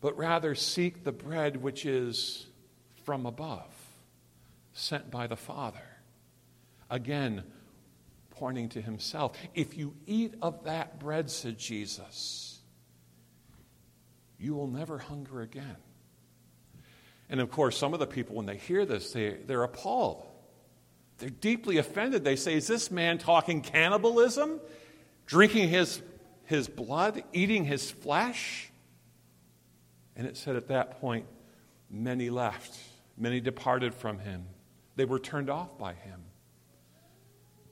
But 0.00 0.16
rather 0.16 0.54
seek 0.54 1.04
the 1.04 1.12
bread 1.12 1.58
which 1.58 1.84
is 1.84 2.46
from 3.04 3.26
above 3.26 3.71
sent 4.72 5.10
by 5.10 5.26
the 5.26 5.36
Father. 5.36 5.82
Again, 6.90 7.44
pointing 8.30 8.68
to 8.70 8.82
himself. 8.82 9.36
If 9.54 9.76
you 9.76 9.94
eat 10.06 10.34
of 10.42 10.64
that 10.64 10.98
bread, 10.98 11.30
said 11.30 11.58
Jesus, 11.58 12.60
you 14.38 14.54
will 14.54 14.66
never 14.66 14.98
hunger 14.98 15.42
again. 15.42 15.76
And 17.30 17.40
of 17.40 17.50
course, 17.50 17.78
some 17.78 17.94
of 17.94 18.00
the 18.00 18.06
people, 18.06 18.36
when 18.36 18.46
they 18.46 18.56
hear 18.56 18.84
this, 18.84 19.12
they, 19.12 19.34
they're 19.46 19.62
appalled. 19.62 20.26
They're 21.18 21.30
deeply 21.30 21.78
offended. 21.78 22.24
They 22.24 22.36
say, 22.36 22.54
Is 22.54 22.66
this 22.66 22.90
man 22.90 23.18
talking 23.18 23.62
cannibalism? 23.62 24.60
Drinking 25.24 25.68
his, 25.68 26.02
his 26.44 26.68
blood? 26.68 27.22
Eating 27.32 27.64
his 27.64 27.90
flesh? 27.90 28.70
And 30.16 30.26
it 30.26 30.36
said 30.36 30.56
at 30.56 30.68
that 30.68 31.00
point, 31.00 31.26
many 31.88 32.28
left, 32.28 32.76
many 33.16 33.40
departed 33.40 33.94
from 33.94 34.18
him. 34.18 34.46
They 34.96 35.04
were 35.04 35.18
turned 35.18 35.50
off 35.50 35.78
by 35.78 35.94
him. 35.94 36.22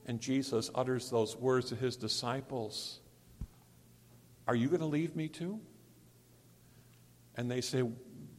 And 0.05 0.19
Jesus 0.19 0.71
utters 0.73 1.09
those 1.09 1.35
words 1.35 1.69
to 1.69 1.75
his 1.75 1.95
disciples 1.95 2.99
Are 4.47 4.55
you 4.55 4.67
going 4.67 4.81
to 4.81 4.87
leave 4.87 5.15
me 5.15 5.27
too? 5.27 5.59
And 7.35 7.49
they 7.49 7.61
say, 7.61 7.83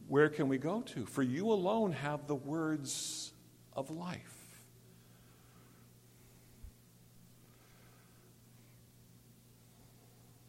Where 0.07 0.29
can 0.29 0.47
we 0.47 0.57
go 0.57 0.81
to? 0.81 1.05
For 1.05 1.23
you 1.23 1.51
alone 1.51 1.93
have 1.93 2.27
the 2.27 2.35
words 2.35 3.33
of 3.71 3.89
life. 3.89 4.29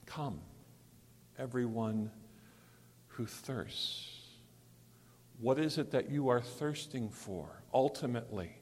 Come, 0.06 0.40
everyone 1.38 2.10
who 3.08 3.26
thirsts. 3.26 4.23
What 5.40 5.58
is 5.58 5.78
it 5.78 5.90
that 5.90 6.10
you 6.10 6.28
are 6.28 6.40
thirsting 6.40 7.10
for 7.10 7.62
ultimately? 7.72 8.56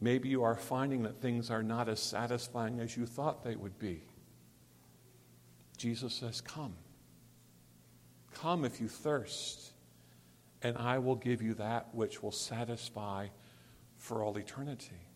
Maybe 0.00 0.28
you 0.28 0.42
are 0.42 0.56
finding 0.56 1.02
that 1.04 1.20
things 1.20 1.50
are 1.50 1.62
not 1.62 1.88
as 1.88 2.00
satisfying 2.00 2.80
as 2.80 2.96
you 2.96 3.06
thought 3.06 3.44
they 3.44 3.56
would 3.56 3.78
be. 3.78 4.02
Jesus 5.76 6.14
says, 6.14 6.40
Come. 6.40 6.74
Come 8.34 8.64
if 8.64 8.80
you 8.80 8.88
thirst. 8.88 9.72
and 10.62 10.78
I 10.78 10.98
will 10.98 11.14
give 11.14 11.42
you 11.42 11.54
that 11.54 11.94
which 11.94 12.22
will 12.22 12.32
satisfy 12.32 13.28
for 13.98 14.24
all 14.24 14.36
eternity. 14.38 15.08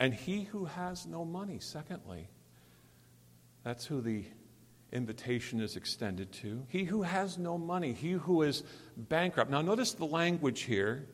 And 0.00 0.12
he 0.12 0.44
who 0.44 0.64
has 0.64 1.06
no 1.06 1.24
money, 1.24 1.58
secondly, 1.60 2.28
that's 3.62 3.84
who 3.84 4.00
the 4.00 4.24
invitation 4.92 5.60
is 5.60 5.76
extended 5.76 6.32
to. 6.32 6.64
He 6.68 6.84
who 6.84 7.02
has 7.02 7.38
no 7.38 7.58
money, 7.58 7.92
he 7.92 8.12
who 8.12 8.42
is 8.42 8.62
bankrupt. 8.96 9.50
Now, 9.50 9.62
notice 9.62 9.92
the 9.92 10.06
language 10.06 10.62
here. 10.62 11.06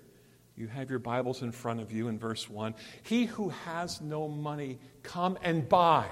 You 0.55 0.67
have 0.69 0.91
your 0.91 0.99
Bibles 0.99 1.43
in 1.43 1.51
front 1.51 1.81
of 1.81 1.91
you 1.91 2.09
in 2.09 2.19
verse 2.19 2.49
1. 2.49 2.75
He 3.03 3.25
who 3.25 3.49
has 3.49 4.01
no 4.01 4.29
money, 4.29 4.79
come 5.03 5.39
and 5.43 5.67
buy. 5.69 6.07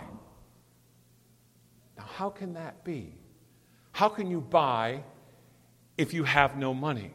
Now, 1.98 2.04
how 2.04 2.30
can 2.30 2.54
that 2.54 2.82
be? 2.82 3.14
How 3.92 4.08
can 4.08 4.30
you 4.30 4.40
buy 4.40 5.02
if 5.98 6.14
you 6.14 6.24
have 6.24 6.56
no 6.56 6.72
money? 6.72 7.12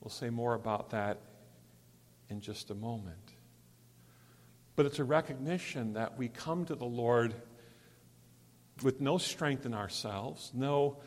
We'll 0.00 0.10
say 0.10 0.30
more 0.30 0.54
about 0.54 0.90
that 0.90 1.18
in 2.28 2.40
just 2.40 2.70
a 2.70 2.74
moment. 2.74 3.32
But 4.76 4.86
it's 4.86 5.00
a 5.00 5.04
recognition 5.04 5.94
that 5.94 6.16
we 6.16 6.28
come 6.28 6.64
to 6.66 6.74
the 6.74 6.84
Lord 6.84 7.34
with 8.82 9.00
no 9.00 9.18
strength 9.18 9.66
in 9.66 9.74
ourselves, 9.74 10.50
no, 10.54 10.98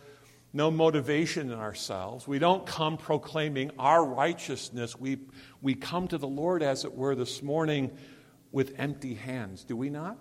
no 0.54 0.72
motivation 0.72 1.52
in 1.52 1.58
ourselves. 1.58 2.28
We 2.28 2.40
don't 2.40 2.66
come 2.66 2.98
proclaiming 2.98 3.72
our 3.80 4.06
righteousness. 4.06 4.98
We, 4.98 5.18
we 5.62 5.76
come 5.76 6.08
to 6.10 6.18
the 6.18 6.28
Lord, 6.28 6.64
as 6.64 6.86
it 6.86 6.94
were, 6.94 7.16
this 7.16 7.42
morning 7.42 7.92
with 8.52 8.76
empty 8.78 9.16
hands, 9.16 9.64
do 9.64 9.76
we 9.76 9.90
not? 9.90 10.18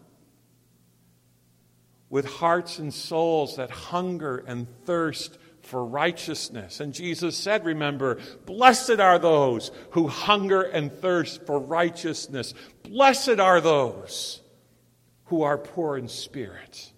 With 2.11 2.27
hearts 2.27 2.79
and 2.79 2.93
souls 2.93 3.57
that 3.57 3.71
hunger 3.71 4.43
and 4.47 4.67
thirst 4.85 5.39
for 5.63 5.85
righteousness. 5.85 6.81
And 6.81 6.93
Jesus 6.93 7.37
said, 7.37 7.65
remember, 7.65 8.19
blessed 8.45 9.01
are 9.01 9.19
those 9.19 9.71
who 9.93 10.09
hunger 10.09 10.63
and 10.63 10.93
thirst 10.93 11.47
for 11.47 11.59
righteousness. 11.59 12.55
Blessed 12.83 13.41
are 13.41 13.61
those 13.61 14.41
who 15.27 15.43
are 15.43 15.57
poor 15.57 15.97
in 15.97 16.09
spirit. 16.09 16.93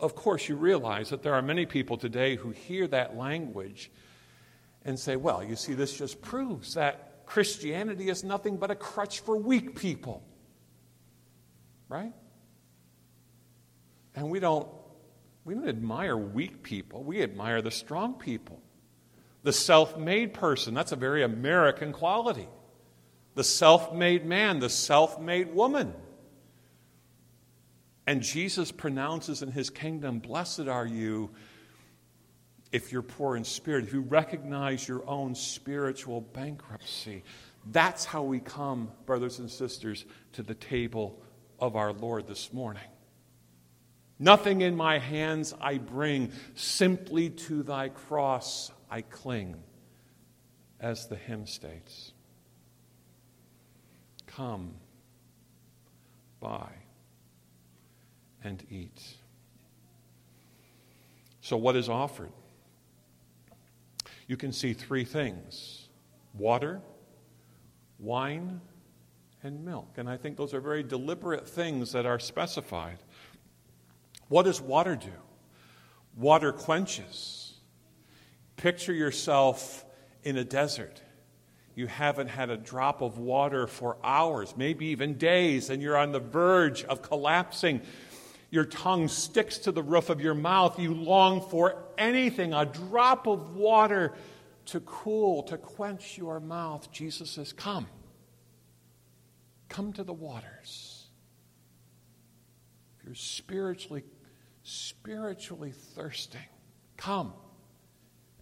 Of 0.00 0.14
course, 0.14 0.48
you 0.48 0.56
realize 0.56 1.10
that 1.10 1.22
there 1.22 1.34
are 1.34 1.42
many 1.42 1.66
people 1.66 1.96
today 1.96 2.36
who 2.36 2.50
hear 2.50 2.86
that 2.88 3.16
language 3.16 3.90
and 4.84 4.98
say, 4.98 5.16
well, 5.16 5.44
you 5.44 5.56
see, 5.56 5.74
this 5.74 5.96
just 5.96 6.22
proves 6.22 6.74
that 6.74 7.26
Christianity 7.26 8.08
is 8.08 8.24
nothing 8.24 8.56
but 8.56 8.70
a 8.70 8.74
crutch 8.74 9.20
for 9.20 9.36
weak 9.36 9.76
people. 9.76 10.22
Right? 11.88 12.12
And 14.14 14.30
we 14.30 14.40
don't 14.40 14.68
we 15.44 15.54
don't 15.54 15.68
admire 15.68 16.16
weak 16.16 16.62
people, 16.62 17.02
we 17.02 17.22
admire 17.22 17.62
the 17.62 17.70
strong 17.70 18.14
people. 18.14 18.60
The 19.42 19.52
self 19.52 19.96
made 19.96 20.34
person, 20.34 20.74
that's 20.74 20.92
a 20.92 20.96
very 20.96 21.22
American 21.22 21.92
quality. 21.92 22.48
The 23.34 23.44
self 23.44 23.92
made 23.92 24.26
man, 24.26 24.58
the 24.58 24.68
self 24.68 25.20
made 25.20 25.54
woman. 25.54 25.94
And 28.10 28.24
Jesus 28.24 28.72
pronounces 28.72 29.40
in 29.40 29.52
his 29.52 29.70
kingdom, 29.70 30.18
Blessed 30.18 30.66
are 30.66 30.84
you 30.84 31.30
if 32.72 32.90
you're 32.90 33.02
poor 33.02 33.36
in 33.36 33.44
spirit, 33.44 33.84
if 33.84 33.92
you 33.92 34.00
recognize 34.00 34.88
your 34.88 35.08
own 35.08 35.36
spiritual 35.36 36.20
bankruptcy. 36.20 37.22
That's 37.70 38.04
how 38.04 38.24
we 38.24 38.40
come, 38.40 38.90
brothers 39.06 39.38
and 39.38 39.48
sisters, 39.48 40.04
to 40.32 40.42
the 40.42 40.56
table 40.56 41.22
of 41.60 41.76
our 41.76 41.92
Lord 41.92 42.26
this 42.26 42.52
morning. 42.52 42.82
Nothing 44.18 44.62
in 44.62 44.74
my 44.74 44.98
hands 44.98 45.54
I 45.60 45.78
bring, 45.78 46.32
simply 46.56 47.30
to 47.30 47.62
thy 47.62 47.90
cross 47.90 48.72
I 48.90 49.02
cling, 49.02 49.54
as 50.80 51.06
the 51.06 51.14
hymn 51.14 51.46
states. 51.46 52.12
Come, 54.26 54.74
buy, 56.40 56.70
and 58.42 58.64
eat. 58.70 59.02
So, 61.40 61.56
what 61.56 61.76
is 61.76 61.88
offered? 61.88 62.32
You 64.26 64.36
can 64.36 64.52
see 64.52 64.72
three 64.72 65.04
things 65.04 65.88
water, 66.34 66.80
wine, 67.98 68.60
and 69.42 69.64
milk. 69.64 69.94
And 69.96 70.08
I 70.08 70.16
think 70.16 70.36
those 70.36 70.54
are 70.54 70.60
very 70.60 70.82
deliberate 70.82 71.48
things 71.48 71.92
that 71.92 72.06
are 72.06 72.18
specified. 72.18 72.98
What 74.28 74.44
does 74.44 74.60
water 74.60 74.96
do? 74.96 75.12
Water 76.16 76.52
quenches. 76.52 77.54
Picture 78.56 78.92
yourself 78.92 79.84
in 80.22 80.36
a 80.36 80.44
desert. 80.44 81.02
You 81.74 81.86
haven't 81.86 82.28
had 82.28 82.50
a 82.50 82.56
drop 82.56 83.00
of 83.00 83.18
water 83.18 83.66
for 83.66 83.96
hours, 84.04 84.54
maybe 84.56 84.86
even 84.86 85.14
days, 85.14 85.70
and 85.70 85.80
you're 85.80 85.96
on 85.96 86.12
the 86.12 86.20
verge 86.20 86.84
of 86.84 87.00
collapsing. 87.00 87.80
Your 88.50 88.64
tongue 88.64 89.08
sticks 89.08 89.58
to 89.58 89.72
the 89.72 89.82
roof 89.82 90.10
of 90.10 90.20
your 90.20 90.34
mouth. 90.34 90.78
You 90.78 90.94
long 90.94 91.40
for 91.40 91.84
anything, 91.96 92.52
a 92.52 92.66
drop 92.66 93.26
of 93.26 93.56
water 93.56 94.12
to 94.66 94.80
cool, 94.80 95.44
to 95.44 95.56
quench 95.56 96.18
your 96.18 96.40
mouth. 96.40 96.90
Jesus 96.90 97.30
says, 97.30 97.52
Come. 97.52 97.86
Come 99.68 99.92
to 99.92 100.02
the 100.02 100.12
waters. 100.12 101.06
If 102.98 103.06
you're 103.06 103.14
spiritually 103.14 104.02
spiritually 104.62 105.72
thirsting, 105.72 106.40
come 106.96 107.32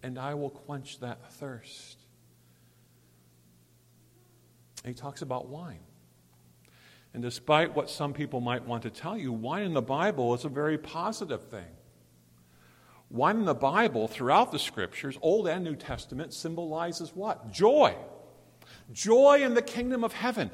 and 0.03 0.17
I 0.17 0.33
will 0.33 0.49
quench 0.49 0.99
that 0.99 1.31
thirst. 1.33 1.97
he 4.85 4.93
talks 4.93 5.21
about 5.21 5.47
wine. 5.47 5.81
And 7.13 7.23
despite 7.23 7.75
what 7.75 7.89
some 7.89 8.13
people 8.13 8.39
might 8.39 8.65
want 8.65 8.83
to 8.83 8.89
tell 8.89 9.17
you, 9.17 9.33
wine 9.33 9.63
in 9.63 9.73
the 9.73 9.81
Bible 9.81 10.33
is 10.33 10.45
a 10.45 10.49
very 10.49 10.77
positive 10.77 11.43
thing. 11.45 11.65
Wine 13.09 13.37
in 13.37 13.45
the 13.45 13.55
Bible, 13.55 14.07
throughout 14.07 14.51
the 14.51 14.59
scriptures, 14.59 15.17
Old 15.21 15.47
and 15.47 15.63
New 15.63 15.75
Testament, 15.75 16.33
symbolizes 16.33 17.15
what? 17.15 17.51
Joy. 17.51 17.95
Joy 18.91 19.41
in 19.43 19.55
the 19.55 19.63
kingdom 19.63 20.03
of 20.03 20.13
heaven. 20.13 20.51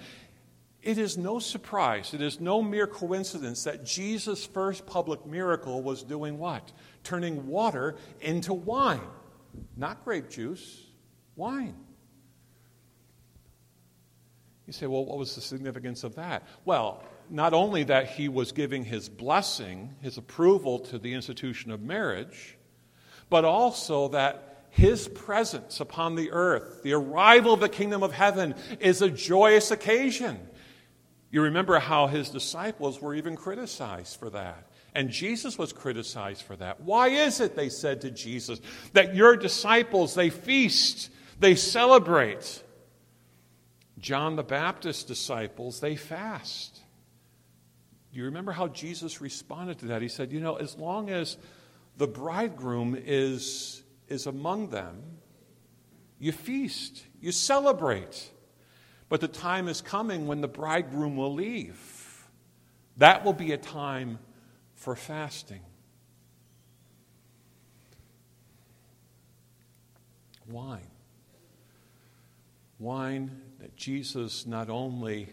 It 0.82 0.98
is 0.98 1.18
no 1.18 1.40
surprise, 1.40 2.14
it 2.14 2.22
is 2.22 2.40
no 2.40 2.62
mere 2.62 2.86
coincidence 2.86 3.64
that 3.64 3.84
Jesus' 3.84 4.46
first 4.46 4.86
public 4.86 5.26
miracle 5.26 5.82
was 5.82 6.04
doing 6.04 6.38
what? 6.38 6.72
Turning 7.04 7.48
water 7.48 7.96
into 8.22 8.54
wine. 8.54 9.02
Not 9.76 10.06
grape 10.06 10.30
juice, 10.30 10.84
wine. 11.36 11.76
You 14.68 14.74
say, 14.74 14.88
well, 14.88 15.06
what 15.06 15.18
was 15.18 15.36
the 15.36 15.42
significance 15.42 16.04
of 16.04 16.16
that? 16.16 16.44
Well, 16.66 17.04
not 17.30 17.54
only 17.54 17.84
that 17.84 18.08
he 18.08 18.30
was 18.30 18.52
giving 18.52 18.84
his 18.84 19.10
blessing, 19.10 19.96
his 20.02 20.18
approval 20.18 20.80
to 20.80 20.98
the 20.98 21.14
institution 21.14 21.72
of 21.72 21.82
marriage, 21.82 22.58
but 23.30 23.46
also 23.46 24.10
that 24.10 24.66
his 24.70 25.08
presence 25.08 25.80
upon 25.80 26.16
the 26.16 26.32
earth, 26.32 26.84
the 26.84 26.94
arrival 26.94 27.54
of 27.54 27.60
the 27.60 27.70
kingdom 27.70 28.04
of 28.04 28.12
heaven, 28.12 28.56
is 28.80 29.02
a 29.02 29.10
joyous 29.10 29.72
occasion. 29.72 30.40
You 31.32 31.44
remember 31.44 31.80
how 31.80 32.08
his 32.08 32.30
disciples 32.30 33.02
were 33.02 33.16
even 33.16 33.36
criticized 33.36 34.20
for 34.20 34.30
that. 34.32 34.70
And 34.94 35.10
Jesus 35.10 35.58
was 35.58 35.74
criticized 35.74 36.44
for 36.44 36.56
that. 36.56 36.82
Why 36.82 37.10
is 37.10 37.40
it, 37.40 37.56
they 37.56 37.70
said 37.70 38.02
to 38.02 38.12
Jesus, 38.12 38.62
that 38.94 39.16
your 39.16 39.36
disciples, 39.36 40.16
they 40.16 40.30
feast, 40.30 41.10
they 41.40 41.56
celebrate? 41.56 42.64
John 44.00 44.36
the 44.36 44.44
Baptist's 44.44 45.04
disciples, 45.04 45.80
they 45.80 45.96
fast. 45.96 46.80
Do 48.12 48.20
you 48.20 48.26
remember 48.26 48.52
how 48.52 48.68
Jesus 48.68 49.22
responded 49.22 49.80
to 49.80 49.86
that? 49.88 50.02
He 50.02 50.08
said, 50.08 50.32
You 50.32 50.40
know, 50.40 50.56
as 50.56 50.78
long 50.78 51.10
as 51.10 51.38
the 51.98 52.08
bridegroom 52.08 52.98
is, 52.98 53.84
is 54.08 54.28
among 54.28 54.70
them, 54.70 55.02
you 56.20 56.32
feast, 56.32 57.04
you 57.20 57.32
celebrate. 57.32 58.32
But 59.08 59.22
the 59.22 59.28
time 59.28 59.68
is 59.68 59.82
coming 59.82 60.28
when 60.28 60.42
the 60.42 60.48
bridegroom 60.48 61.16
will 61.16 61.34
leave. 61.34 62.28
That 62.98 63.24
will 63.24 63.34
be 63.34 63.52
a 63.52 63.58
time 63.58 64.20
for 64.74 64.96
fasting. 64.96 65.62
Wine. 70.48 70.88
Wine 72.86 73.42
that 73.60 73.76
Jesus 73.76 74.46
not 74.46 74.70
only 74.70 75.30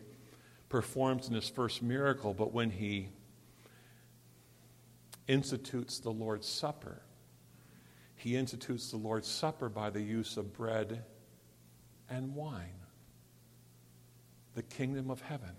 performs 0.71 1.29
in 1.29 1.35
his 1.35 1.51
first 1.51 1.83
miracle, 1.83 2.33
but 2.33 2.55
when 2.55 2.71
he 2.71 3.11
institutes 5.29 5.99
the 5.99 6.11
Lord's 6.11 6.49
Supper, 6.49 7.03
he 8.17 8.37
institutes 8.37 8.91
the 8.91 8.97
Lord's 8.97 9.29
Supper 9.29 9.69
by 9.69 9.91
the 9.91 10.01
use 10.01 10.39
of 10.39 10.55
bread 10.55 11.05
and 12.09 12.35
wine 12.35 12.81
the 14.55 14.63
kingdom 14.63 15.11
of 15.11 15.21
heaven. 15.21 15.57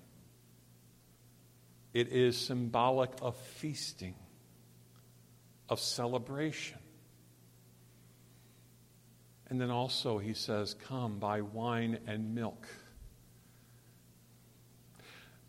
It 1.94 2.10
is 2.10 2.36
symbolic 2.38 3.12
of 3.22 3.38
feasting, 3.38 4.16
of 5.70 5.80
celebration. 5.80 6.80
And 9.54 9.62
then 9.62 9.70
also 9.70 10.18
he 10.18 10.34
says, 10.34 10.74
Come, 10.74 11.20
buy 11.20 11.42
wine 11.42 12.00
and 12.08 12.34
milk. 12.34 12.68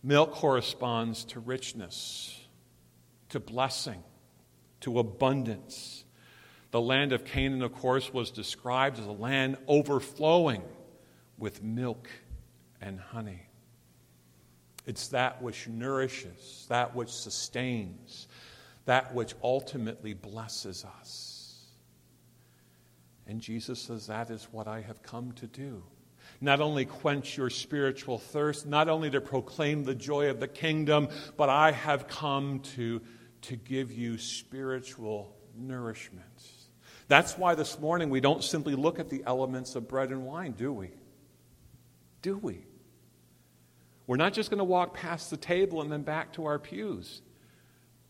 Milk 0.02 0.32
corresponds 0.32 1.24
to 1.24 1.40
richness, 1.40 2.38
to 3.30 3.40
blessing, 3.40 4.04
to 4.80 4.98
abundance. 4.98 6.04
The 6.70 6.82
land 6.82 7.14
of 7.14 7.24
Canaan, 7.24 7.62
of 7.62 7.72
course, 7.72 8.12
was 8.12 8.30
described 8.30 8.98
as 8.98 9.06
a 9.06 9.12
land 9.12 9.56
overflowing 9.66 10.64
with 11.38 11.62
milk 11.62 12.10
and 12.82 13.00
honey. 13.00 13.40
It's 14.84 15.08
that 15.08 15.40
which 15.40 15.66
nourishes, 15.66 16.66
that 16.68 16.94
which 16.94 17.08
sustains, 17.08 18.28
that 18.84 19.14
which 19.14 19.32
ultimately 19.42 20.12
blesses 20.12 20.84
us. 21.00 21.33
And 23.26 23.40
Jesus 23.40 23.80
says, 23.80 24.06
That 24.06 24.30
is 24.30 24.48
what 24.50 24.68
I 24.68 24.80
have 24.82 25.02
come 25.02 25.32
to 25.32 25.46
do. 25.46 25.82
Not 26.40 26.60
only 26.60 26.84
quench 26.84 27.36
your 27.36 27.50
spiritual 27.50 28.18
thirst, 28.18 28.66
not 28.66 28.88
only 28.88 29.10
to 29.10 29.20
proclaim 29.20 29.84
the 29.84 29.94
joy 29.94 30.30
of 30.30 30.40
the 30.40 30.48
kingdom, 30.48 31.08
but 31.36 31.48
I 31.48 31.72
have 31.72 32.08
come 32.08 32.60
to, 32.74 33.00
to 33.42 33.56
give 33.56 33.92
you 33.92 34.18
spiritual 34.18 35.34
nourishment. 35.56 36.24
That's 37.08 37.36
why 37.36 37.54
this 37.54 37.78
morning 37.78 38.08
we 38.10 38.20
don't 38.20 38.42
simply 38.42 38.74
look 38.74 38.98
at 38.98 39.10
the 39.10 39.22
elements 39.26 39.76
of 39.76 39.86
bread 39.88 40.10
and 40.10 40.24
wine, 40.24 40.52
do 40.52 40.72
we? 40.72 40.90
Do 42.22 42.38
we? 42.38 42.64
We're 44.06 44.16
not 44.16 44.32
just 44.32 44.50
going 44.50 44.58
to 44.58 44.64
walk 44.64 44.94
past 44.94 45.30
the 45.30 45.36
table 45.36 45.82
and 45.82 45.90
then 45.90 46.02
back 46.02 46.32
to 46.34 46.46
our 46.46 46.58
pews. 46.58 47.22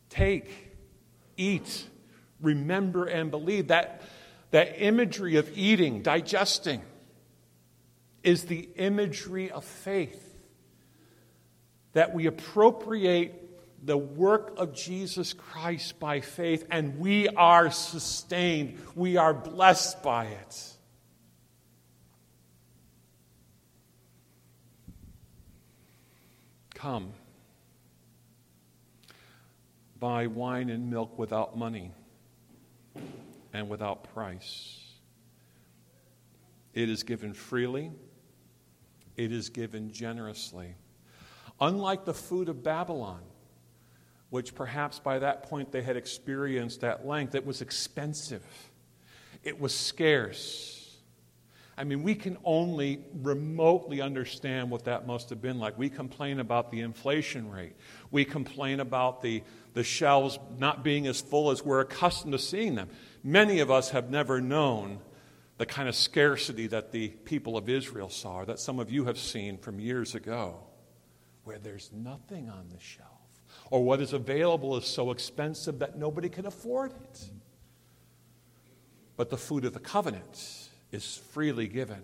Take, 0.08 0.72
eat, 1.36 1.88
remember, 2.40 3.04
and 3.06 3.30
believe. 3.30 3.68
That, 3.68 4.02
that 4.54 4.80
imagery 4.80 5.34
of 5.34 5.50
eating, 5.58 6.00
digesting, 6.00 6.80
is 8.22 8.44
the 8.44 8.68
imagery 8.76 9.50
of 9.50 9.64
faith. 9.64 10.32
That 11.94 12.14
we 12.14 12.26
appropriate 12.26 13.34
the 13.84 13.96
work 13.96 14.54
of 14.56 14.72
Jesus 14.72 15.32
Christ 15.32 15.98
by 15.98 16.20
faith 16.20 16.66
and 16.70 17.00
we 17.00 17.26
are 17.30 17.72
sustained, 17.72 18.78
we 18.94 19.16
are 19.16 19.34
blessed 19.34 20.04
by 20.04 20.26
it. 20.26 20.72
Come, 26.76 27.12
buy 29.98 30.28
wine 30.28 30.70
and 30.70 30.90
milk 30.90 31.18
without 31.18 31.58
money 31.58 31.90
and 33.54 33.68
without 33.68 34.12
price. 34.12 34.80
It 36.74 36.90
is 36.90 37.04
given 37.04 37.32
freely, 37.32 37.92
it 39.16 39.32
is 39.32 39.48
given 39.48 39.92
generously. 39.92 40.74
Unlike 41.60 42.04
the 42.04 42.14
food 42.14 42.48
of 42.48 42.64
Babylon, 42.64 43.22
which 44.30 44.56
perhaps 44.56 44.98
by 44.98 45.20
that 45.20 45.44
point 45.44 45.70
they 45.70 45.82
had 45.82 45.96
experienced 45.96 46.82
at 46.82 47.06
length, 47.06 47.36
it 47.36 47.46
was 47.46 47.62
expensive, 47.62 48.44
it 49.44 49.58
was 49.58 49.72
scarce. 49.72 50.80
I 51.76 51.82
mean, 51.82 52.04
we 52.04 52.14
can 52.14 52.38
only 52.44 53.04
remotely 53.22 54.00
understand 54.00 54.70
what 54.70 54.84
that 54.84 55.08
must 55.08 55.28
have 55.30 55.42
been 55.42 55.58
like. 55.58 55.76
We 55.76 55.90
complain 55.90 56.38
about 56.38 56.70
the 56.70 56.80
inflation 56.80 57.50
rate. 57.50 57.74
We 58.12 58.24
complain 58.24 58.78
about 58.78 59.22
the, 59.22 59.42
the 59.74 59.84
shelves 59.84 60.38
not 60.58 60.82
being 60.82 61.06
as 61.06 61.20
full 61.20 61.50
as 61.50 61.64
we're 61.64 61.80
accustomed 61.80 62.32
to 62.32 62.38
seeing 62.38 62.74
them. 62.74 62.88
Many 63.22 63.60
of 63.60 63.70
us 63.70 63.90
have 63.90 64.10
never 64.10 64.40
known 64.40 65.00
the 65.58 65.66
kind 65.66 65.88
of 65.88 65.94
scarcity 65.94 66.66
that 66.68 66.90
the 66.90 67.08
people 67.08 67.56
of 67.56 67.68
Israel 67.68 68.08
saw, 68.08 68.38
or 68.38 68.46
that 68.46 68.58
some 68.58 68.80
of 68.80 68.90
you 68.90 69.04
have 69.04 69.18
seen 69.18 69.58
from 69.58 69.78
years 69.78 70.14
ago, 70.14 70.58
where 71.44 71.58
there's 71.58 71.90
nothing 71.92 72.48
on 72.48 72.68
the 72.72 72.80
shelf, 72.80 73.08
or 73.70 73.84
what 73.84 74.00
is 74.00 74.12
available 74.12 74.76
is 74.76 74.84
so 74.84 75.10
expensive 75.10 75.78
that 75.78 75.96
nobody 75.96 76.28
can 76.28 76.46
afford 76.46 76.92
it. 76.92 77.30
But 79.16 79.30
the 79.30 79.36
food 79.36 79.64
of 79.64 79.74
the 79.74 79.80
covenant, 79.80 80.64
is 80.94 81.16
freely 81.32 81.66
given 81.66 82.02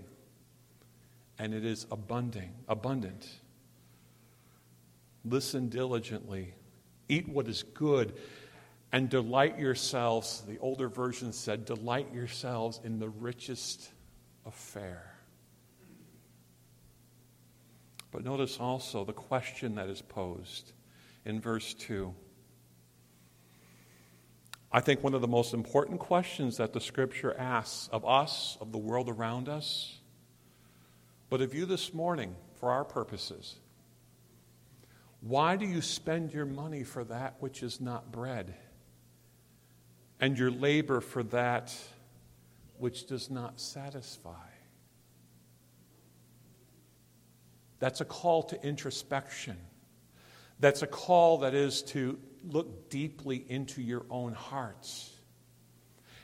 and 1.38 1.54
it 1.54 1.64
is 1.64 1.86
abundant 1.92 2.50
abundant 2.66 3.28
listen 5.24 5.68
diligently 5.68 6.54
eat 7.10 7.28
what 7.28 7.48
is 7.48 7.62
good 7.74 8.14
and 8.92 9.08
delight 9.08 9.58
yourselves 9.58 10.42
the 10.48 10.58
older 10.58 10.88
version 10.88 11.32
said 11.32 11.64
delight 11.64 12.12
yourselves 12.14 12.80
in 12.84 12.98
the 12.98 13.08
richest 13.08 13.90
affair 14.46 15.14
but 18.10 18.24
notice 18.24 18.58
also 18.58 19.04
the 19.04 19.12
question 19.12 19.74
that 19.74 19.88
is 19.88 20.02
posed 20.02 20.72
in 21.24 21.40
verse 21.40 21.74
2 21.74 22.14
I 24.72 24.80
think 24.80 25.02
one 25.02 25.14
of 25.14 25.20
the 25.20 25.28
most 25.28 25.52
important 25.52 25.98
questions 25.98 26.58
that 26.58 26.72
the 26.72 26.80
scripture 26.80 27.36
asks 27.36 27.88
of 27.88 28.04
us, 28.04 28.56
of 28.60 28.70
the 28.70 28.78
world 28.78 29.08
around 29.08 29.48
us, 29.48 29.98
but 31.28 31.40
of 31.40 31.54
you 31.54 31.66
this 31.66 31.92
morning 31.92 32.36
for 32.54 32.70
our 32.70 32.84
purposes. 32.84 33.56
Why 35.20 35.56
do 35.56 35.66
you 35.66 35.82
spend 35.82 36.32
your 36.32 36.46
money 36.46 36.82
for 36.82 37.04
that 37.04 37.36
which 37.40 37.62
is 37.62 37.80
not 37.80 38.10
bread, 38.10 38.54
and 40.18 40.38
your 40.38 40.50
labor 40.50 41.00
for 41.00 41.22
that 41.24 41.76
which 42.78 43.06
does 43.06 43.30
not 43.30 43.60
satisfy? 43.60 44.48
That's 47.80 48.00
a 48.00 48.04
call 48.04 48.44
to 48.44 48.62
introspection. 48.62 49.56
That's 50.58 50.82
a 50.82 50.86
call 50.86 51.38
that 51.38 51.54
is 51.54 51.82
to 51.84 52.18
look 52.46 52.90
deeply 52.90 53.44
into 53.48 53.82
your 53.82 54.04
own 54.10 54.32
hearts. 54.32 55.10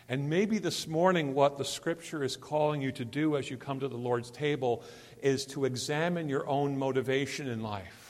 And 0.08 0.30
maybe 0.30 0.58
this 0.58 0.86
morning, 0.86 1.34
what 1.34 1.58
the 1.58 1.64
scripture 1.64 2.22
is 2.22 2.36
calling 2.36 2.80
you 2.80 2.92
to 2.92 3.04
do 3.04 3.36
as 3.36 3.50
you 3.50 3.56
come 3.56 3.80
to 3.80 3.88
the 3.88 3.96
Lord's 3.96 4.30
table 4.30 4.84
is 5.20 5.46
to 5.46 5.64
examine 5.64 6.28
your 6.28 6.46
own 6.46 6.78
motivation 6.78 7.48
in 7.48 7.62
life. 7.62 8.05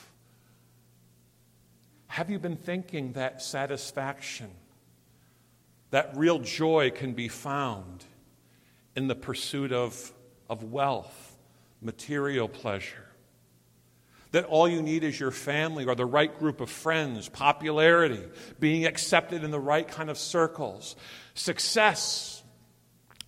Have 2.16 2.30
you 2.30 2.38
been 2.38 2.56
thinking 2.56 3.12
that 3.12 3.42
satisfaction, 3.42 4.48
that 5.90 6.16
real 6.16 6.38
joy 6.38 6.90
can 6.90 7.12
be 7.12 7.28
found 7.28 8.06
in 8.94 9.06
the 9.06 9.14
pursuit 9.14 9.70
of, 9.70 10.14
of 10.48 10.64
wealth, 10.64 11.36
material 11.82 12.48
pleasure? 12.48 13.04
that 14.32 14.46
all 14.46 14.66
you 14.66 14.80
need 14.80 15.04
is 15.04 15.20
your 15.20 15.30
family 15.30 15.84
or 15.84 15.94
the 15.94 16.06
right 16.06 16.38
group 16.38 16.62
of 16.62 16.70
friends, 16.70 17.28
popularity, 17.28 18.22
being 18.58 18.86
accepted 18.86 19.44
in 19.44 19.50
the 19.50 19.60
right 19.60 19.86
kind 19.86 20.08
of 20.08 20.16
circles, 20.16 20.96
success. 21.34 22.35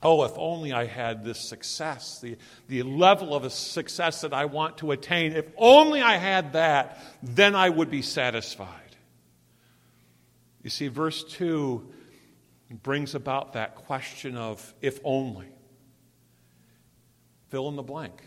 Oh, 0.00 0.22
if 0.22 0.32
only 0.36 0.72
I 0.72 0.86
had 0.86 1.24
this 1.24 1.40
success, 1.40 2.20
the, 2.20 2.36
the 2.68 2.84
level 2.84 3.34
of 3.34 3.52
success 3.52 4.20
that 4.20 4.32
I 4.32 4.44
want 4.44 4.78
to 4.78 4.92
attain, 4.92 5.32
if 5.32 5.46
only 5.56 6.00
I 6.00 6.16
had 6.16 6.52
that, 6.52 7.02
then 7.22 7.56
I 7.56 7.68
would 7.68 7.90
be 7.90 8.02
satisfied. 8.02 8.96
You 10.62 10.70
see, 10.70 10.86
verse 10.88 11.24
2 11.24 11.88
brings 12.82 13.14
about 13.16 13.54
that 13.54 13.74
question 13.74 14.36
of 14.36 14.74
if 14.80 15.00
only. 15.02 15.48
Fill 17.48 17.68
in 17.68 17.76
the 17.76 17.82
blank. 17.82 18.22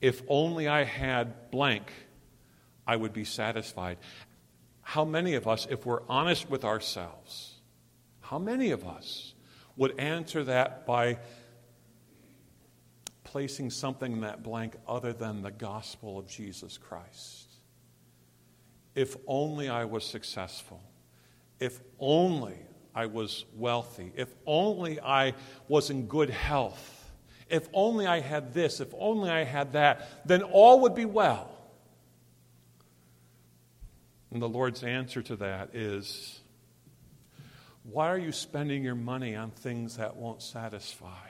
If 0.00 0.22
only 0.28 0.68
I 0.68 0.84
had 0.84 1.50
blank, 1.50 1.92
I 2.86 2.96
would 2.96 3.12
be 3.12 3.24
satisfied. 3.24 3.98
How 4.80 5.04
many 5.04 5.34
of 5.34 5.48
us, 5.48 5.66
if 5.68 5.84
we're 5.84 6.02
honest 6.08 6.48
with 6.48 6.64
ourselves, 6.64 7.54
how 8.20 8.38
many 8.38 8.70
of 8.70 8.86
us 8.86 9.34
would 9.76 9.98
answer 9.98 10.44
that 10.44 10.86
by 10.86 11.18
placing 13.24 13.70
something 13.70 14.12
in 14.12 14.20
that 14.20 14.42
blank 14.42 14.76
other 14.86 15.12
than 15.12 15.42
the 15.42 15.50
gospel 15.50 16.18
of 16.18 16.26
Jesus 16.26 16.78
Christ? 16.78 17.50
If 18.94 19.16
only 19.26 19.68
I 19.68 19.84
was 19.84 20.04
successful. 20.04 20.82
If 21.60 21.80
only 21.98 22.56
I 22.94 23.06
was 23.06 23.44
wealthy. 23.54 24.12
If 24.16 24.34
only 24.46 25.00
I 25.00 25.34
was 25.68 25.90
in 25.90 26.06
good 26.06 26.30
health 26.30 26.96
if 27.48 27.68
only 27.72 28.06
I 28.06 28.20
had 28.20 28.54
this, 28.54 28.80
if 28.80 28.92
only 28.98 29.30
I 29.30 29.44
had 29.44 29.72
that, 29.74 30.26
then 30.26 30.42
all 30.42 30.80
would 30.80 30.94
be 30.94 31.04
well. 31.04 31.50
And 34.32 34.42
the 34.42 34.48
Lord's 34.48 34.82
answer 34.82 35.22
to 35.22 35.36
that 35.36 35.74
is 35.74 36.40
why 37.90 38.08
are 38.08 38.18
you 38.18 38.32
spending 38.32 38.82
your 38.82 38.94
money 38.94 39.36
on 39.36 39.50
things 39.50 39.96
that 39.96 40.16
won't 40.16 40.42
satisfy? 40.42 41.28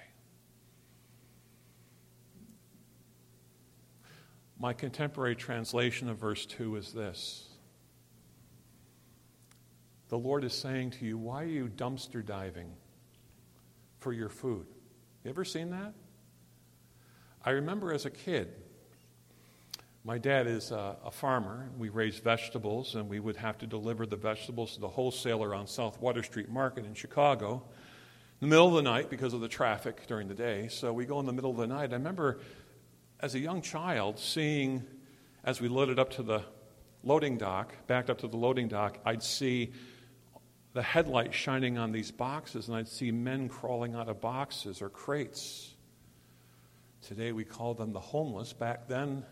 My 4.58 4.72
contemporary 4.72 5.36
translation 5.36 6.08
of 6.08 6.16
verse 6.16 6.46
2 6.46 6.76
is 6.76 6.92
this 6.92 7.48
The 10.08 10.18
Lord 10.18 10.44
is 10.44 10.54
saying 10.54 10.92
to 10.92 11.04
you, 11.04 11.18
Why 11.18 11.42
are 11.42 11.46
you 11.46 11.68
dumpster 11.68 12.24
diving 12.24 12.72
for 13.98 14.12
your 14.12 14.30
food? 14.30 14.66
You 15.24 15.30
ever 15.30 15.44
seen 15.44 15.70
that? 15.70 15.92
I 17.44 17.50
remember 17.50 17.92
as 17.92 18.06
a 18.06 18.10
kid, 18.10 18.48
my 20.06 20.18
dad 20.18 20.46
is 20.46 20.70
a, 20.70 20.96
a 21.04 21.10
farmer. 21.10 21.68
We 21.76 21.88
raised 21.88 22.22
vegetables, 22.22 22.94
and 22.94 23.08
we 23.08 23.18
would 23.18 23.34
have 23.38 23.58
to 23.58 23.66
deliver 23.66 24.06
the 24.06 24.14
vegetables 24.14 24.74
to 24.74 24.80
the 24.80 24.86
wholesaler 24.86 25.52
on 25.52 25.66
South 25.66 26.00
Water 26.00 26.22
Street 26.22 26.48
Market 26.48 26.86
in 26.86 26.94
Chicago 26.94 27.60
in 28.40 28.48
the 28.48 28.54
middle 28.54 28.68
of 28.68 28.74
the 28.74 28.88
night 28.88 29.10
because 29.10 29.34
of 29.34 29.40
the 29.40 29.48
traffic 29.48 30.06
during 30.06 30.28
the 30.28 30.34
day. 30.34 30.68
So 30.68 30.92
we 30.92 31.06
go 31.06 31.18
in 31.18 31.26
the 31.26 31.32
middle 31.32 31.50
of 31.50 31.56
the 31.56 31.66
night. 31.66 31.90
I 31.90 31.94
remember 31.94 32.38
as 33.18 33.34
a 33.34 33.40
young 33.40 33.62
child 33.62 34.20
seeing, 34.20 34.84
as 35.42 35.60
we 35.60 35.66
loaded 35.66 35.98
up 35.98 36.10
to 36.10 36.22
the 36.22 36.44
loading 37.02 37.36
dock, 37.36 37.74
backed 37.88 38.08
up 38.08 38.18
to 38.18 38.28
the 38.28 38.36
loading 38.36 38.68
dock, 38.68 38.98
I'd 39.04 39.24
see 39.24 39.72
the 40.72 40.82
headlights 40.82 41.34
shining 41.34 41.78
on 41.78 41.90
these 41.90 42.12
boxes, 42.12 42.68
and 42.68 42.76
I'd 42.76 42.86
see 42.86 43.10
men 43.10 43.48
crawling 43.48 43.96
out 43.96 44.08
of 44.08 44.20
boxes 44.20 44.80
or 44.80 44.88
crates. 44.88 45.74
Today 47.02 47.32
we 47.32 47.42
call 47.42 47.74
them 47.74 47.92
the 47.92 47.98
homeless. 47.98 48.52
Back 48.52 48.86
then, 48.86 49.24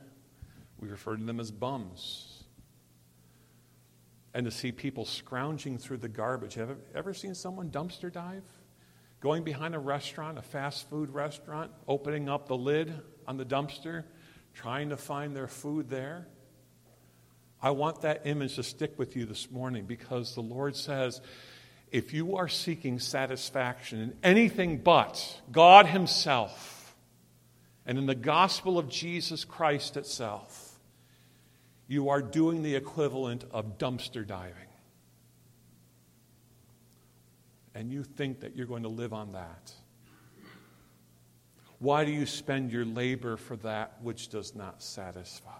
we 0.80 0.88
refer 0.88 1.16
to 1.16 1.24
them 1.24 1.40
as 1.40 1.50
bums. 1.50 2.44
And 4.32 4.44
to 4.46 4.50
see 4.50 4.72
people 4.72 5.04
scrounging 5.04 5.78
through 5.78 5.98
the 5.98 6.08
garbage. 6.08 6.54
Have 6.54 6.70
you 6.70 6.76
ever 6.94 7.14
seen 7.14 7.34
someone 7.34 7.70
dumpster 7.70 8.12
dive? 8.12 8.42
Going 9.20 9.44
behind 9.44 9.74
a 9.74 9.78
restaurant, 9.78 10.38
a 10.38 10.42
fast 10.42 10.90
food 10.90 11.10
restaurant, 11.10 11.70
opening 11.86 12.28
up 12.28 12.48
the 12.48 12.56
lid 12.56 12.92
on 13.26 13.36
the 13.36 13.44
dumpster, 13.44 14.04
trying 14.52 14.90
to 14.90 14.96
find 14.96 15.36
their 15.36 15.46
food 15.46 15.88
there. 15.88 16.26
I 17.62 17.70
want 17.70 18.02
that 18.02 18.26
image 18.26 18.56
to 18.56 18.62
stick 18.62 18.98
with 18.98 19.16
you 19.16 19.24
this 19.24 19.50
morning 19.50 19.86
because 19.86 20.34
the 20.34 20.42
Lord 20.42 20.76
says, 20.76 21.20
if 21.90 22.12
you 22.12 22.36
are 22.36 22.48
seeking 22.48 22.98
satisfaction 22.98 24.00
in 24.00 24.16
anything 24.22 24.78
but 24.78 25.40
God 25.52 25.86
Himself 25.86 26.94
and 27.86 27.98
in 27.98 28.06
the 28.06 28.14
gospel 28.14 28.78
of 28.78 28.88
Jesus 28.88 29.44
Christ 29.44 29.96
itself, 29.96 30.63
you 31.86 32.08
are 32.08 32.22
doing 32.22 32.62
the 32.62 32.74
equivalent 32.74 33.44
of 33.50 33.78
dumpster 33.78 34.26
diving. 34.26 34.54
And 37.74 37.90
you 37.90 38.04
think 38.04 38.40
that 38.40 38.56
you're 38.56 38.66
going 38.66 38.84
to 38.84 38.88
live 38.88 39.12
on 39.12 39.32
that. 39.32 39.72
Why 41.78 42.04
do 42.04 42.12
you 42.12 42.24
spend 42.24 42.70
your 42.70 42.84
labor 42.84 43.36
for 43.36 43.56
that 43.58 43.98
which 44.00 44.28
does 44.28 44.54
not 44.54 44.82
satisfy? 44.82 45.50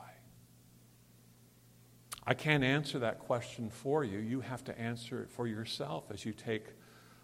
I 2.26 2.34
can't 2.34 2.64
answer 2.64 3.00
that 3.00 3.18
question 3.18 3.68
for 3.68 4.04
you. 4.04 4.18
You 4.18 4.40
have 4.40 4.64
to 4.64 4.78
answer 4.78 5.22
it 5.22 5.30
for 5.30 5.46
yourself 5.46 6.04
as 6.10 6.24
you 6.24 6.32
take 6.32 6.64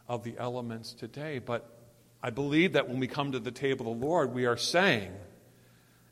of 0.06 0.24
the 0.24 0.34
elements 0.36 0.92
today. 0.92 1.38
But 1.38 1.78
I 2.22 2.30
believe 2.30 2.74
that 2.74 2.88
when 2.88 2.98
we 2.98 3.06
come 3.06 3.32
to 3.32 3.38
the 3.38 3.50
table 3.50 3.90
of 3.90 3.98
the 3.98 4.06
Lord, 4.06 4.34
we 4.34 4.44
are 4.44 4.58
saying, 4.58 5.12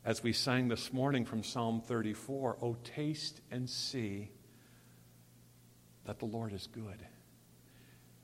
as 0.09 0.23
we 0.23 0.33
sang 0.33 0.67
this 0.67 0.91
morning 0.91 1.23
from 1.23 1.43
Psalm 1.43 1.79
34, 1.81 2.57
Oh, 2.63 2.75
taste 2.83 3.41
and 3.51 3.69
see 3.69 4.31
that 6.05 6.17
the 6.17 6.25
Lord 6.25 6.51
is 6.51 6.65
good. 6.65 7.05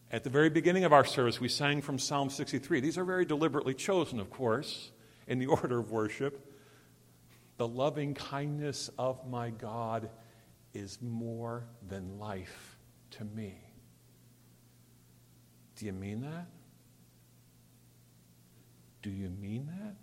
At 0.10 0.24
the 0.24 0.32
very 0.32 0.50
beginning 0.50 0.84
of 0.84 0.93
our 0.93 1.06
service, 1.06 1.39
we 1.39 1.48
sang 1.48 1.84
from 1.84 2.00
Psalm 2.00 2.32
63. 2.32 2.80
These 2.80 2.98
are 2.98 3.06
very 3.06 3.24
deliberately 3.24 3.76
chosen, 3.76 4.19
of 4.19 4.32
course, 4.32 4.89
in 5.28 5.38
the 5.38 5.45
order 5.62 5.78
of 5.78 5.91
worship. 5.91 6.52
The 7.58 7.67
loving 7.67 8.15
kindness 8.15 8.89
of 8.98 9.24
my 9.30 9.52
God 9.52 10.10
is 10.74 10.98
more 11.04 11.67
than 11.88 12.17
life 12.17 12.80
to 13.12 13.26
me. 13.26 13.60
Do 15.76 15.86
you 15.86 15.93
mean 15.93 16.21
that? 16.21 16.48
Do 19.04 19.12
you 19.12 19.30
mean 19.30 19.67
that? 19.67 19.98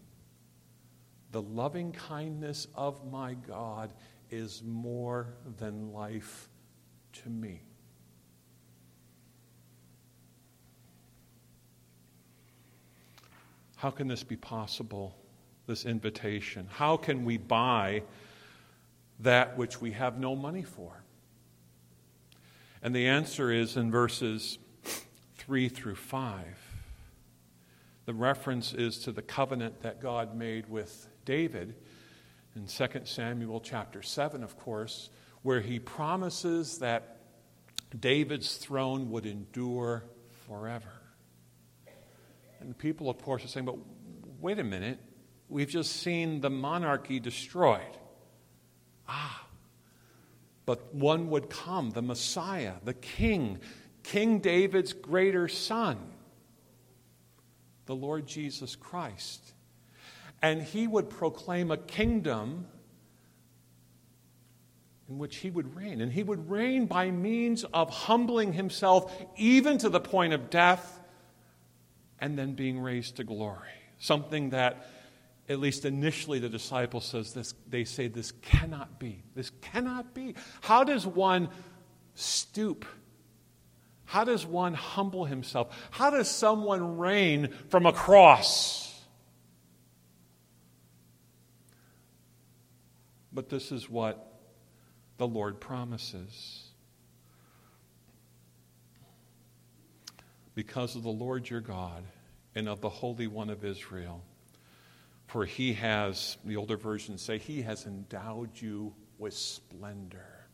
The 1.32 1.42
loving 1.42 1.92
kindness 1.92 2.68
of 2.74 3.10
my 3.10 3.34
God 3.34 3.92
is 4.30 4.62
more 4.64 5.28
than 5.58 5.92
life 5.92 6.48
to 7.24 7.30
me. 7.30 7.62
How 13.76 13.90
can 13.90 14.08
this 14.08 14.22
be 14.22 14.36
possible, 14.36 15.16
this 15.66 15.86
invitation? 15.86 16.68
How 16.70 16.96
can 16.96 17.24
we 17.24 17.38
buy 17.38 18.02
that 19.20 19.56
which 19.56 19.80
we 19.80 19.92
have 19.92 20.18
no 20.18 20.36
money 20.36 20.62
for? 20.62 21.02
And 22.82 22.94
the 22.94 23.08
answer 23.08 23.50
is 23.50 23.76
in 23.76 23.90
verses 23.90 24.58
3 25.36 25.68
through 25.68 25.94
5. 25.94 26.44
The 28.04 28.14
reference 28.14 28.72
is 28.74 28.98
to 29.00 29.12
the 29.12 29.22
covenant 29.22 29.82
that 29.82 30.00
God 30.00 30.36
made 30.36 30.68
with 30.68 31.08
David 31.24 31.74
in 32.54 32.66
2 32.66 32.86
Samuel 33.04 33.60
chapter 33.60 34.02
7, 34.02 34.42
of 34.42 34.58
course, 34.58 35.10
where 35.42 35.60
he 35.60 35.78
promises 35.78 36.78
that 36.78 37.18
David's 37.98 38.56
throne 38.56 39.10
would 39.10 39.26
endure 39.26 40.04
forever. 40.46 40.92
And 42.60 42.70
the 42.70 42.74
people, 42.74 43.10
of 43.10 43.20
course, 43.22 43.44
are 43.44 43.48
saying, 43.48 43.66
but 43.66 43.76
wait 44.40 44.58
a 44.58 44.64
minute, 44.64 44.98
we've 45.48 45.68
just 45.68 45.96
seen 45.96 46.40
the 46.40 46.50
monarchy 46.50 47.20
destroyed. 47.20 47.98
Ah, 49.08 49.46
but 50.64 50.94
one 50.94 51.28
would 51.30 51.50
come, 51.50 51.90
the 51.90 52.02
Messiah, 52.02 52.74
the 52.84 52.94
King, 52.94 53.58
King 54.02 54.38
David's 54.38 54.92
greater 54.92 55.48
son, 55.48 55.98
the 57.86 57.96
Lord 57.96 58.26
Jesus 58.26 58.76
Christ. 58.76 59.52
And 60.42 60.62
he 60.62 60.86
would 60.86 61.08
proclaim 61.08 61.70
a 61.70 61.76
kingdom 61.76 62.66
in 65.08 65.18
which 65.18 65.36
he 65.36 65.50
would 65.50 65.76
reign. 65.76 66.00
And 66.00 66.12
he 66.12 66.22
would 66.22 66.50
reign 66.50 66.86
by 66.86 67.10
means 67.10 67.64
of 67.72 67.90
humbling 67.90 68.52
himself 68.52 69.14
even 69.36 69.78
to 69.78 69.88
the 69.88 70.00
point 70.00 70.32
of 70.32 70.50
death 70.50 71.00
and 72.18 72.38
then 72.38 72.54
being 72.54 72.80
raised 72.80 73.16
to 73.16 73.24
glory. 73.24 73.68
Something 73.98 74.50
that 74.50 74.86
at 75.48 75.60
least 75.60 75.84
initially 75.84 76.38
the 76.38 76.48
disciples 76.48 77.04
says 77.04 77.34
this 77.34 77.54
they 77.68 77.84
say 77.84 78.08
this 78.08 78.32
cannot 78.42 78.98
be. 78.98 79.22
This 79.34 79.50
cannot 79.60 80.14
be. 80.14 80.34
How 80.60 80.82
does 80.82 81.06
one 81.06 81.48
stoop? 82.14 82.84
How 84.04 84.24
does 84.24 84.46
one 84.46 84.74
humble 84.74 85.24
himself? 85.24 85.76
How 85.90 86.10
does 86.10 86.30
someone 86.30 86.98
reign 86.98 87.54
from 87.68 87.86
a 87.86 87.92
cross 87.92 88.81
but 93.32 93.48
this 93.48 93.72
is 93.72 93.88
what 93.88 94.40
the 95.18 95.26
lord 95.26 95.60
promises 95.60 96.68
because 100.54 100.96
of 100.96 101.02
the 101.02 101.08
lord 101.08 101.48
your 101.48 101.60
god 101.60 102.04
and 102.54 102.68
of 102.68 102.80
the 102.80 102.88
holy 102.88 103.26
one 103.26 103.50
of 103.50 103.64
israel 103.64 104.22
for 105.32 105.46
he 105.46 105.72
has, 105.72 106.36
the 106.44 106.56
older 106.56 106.76
versions 106.76 107.22
say, 107.22 107.38
he 107.38 107.62
has 107.62 107.86
endowed 107.86 108.50
you 108.60 108.92
with 109.16 109.32
splendor. 109.32 110.46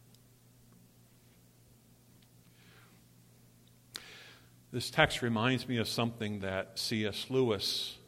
This 4.71 4.88
text 4.88 5.21
reminds 5.21 5.67
me 5.67 5.79
of 5.79 5.88
something 5.88 6.38
that 6.41 6.79
C.S. 6.79 7.27
Lewis, 7.29 7.99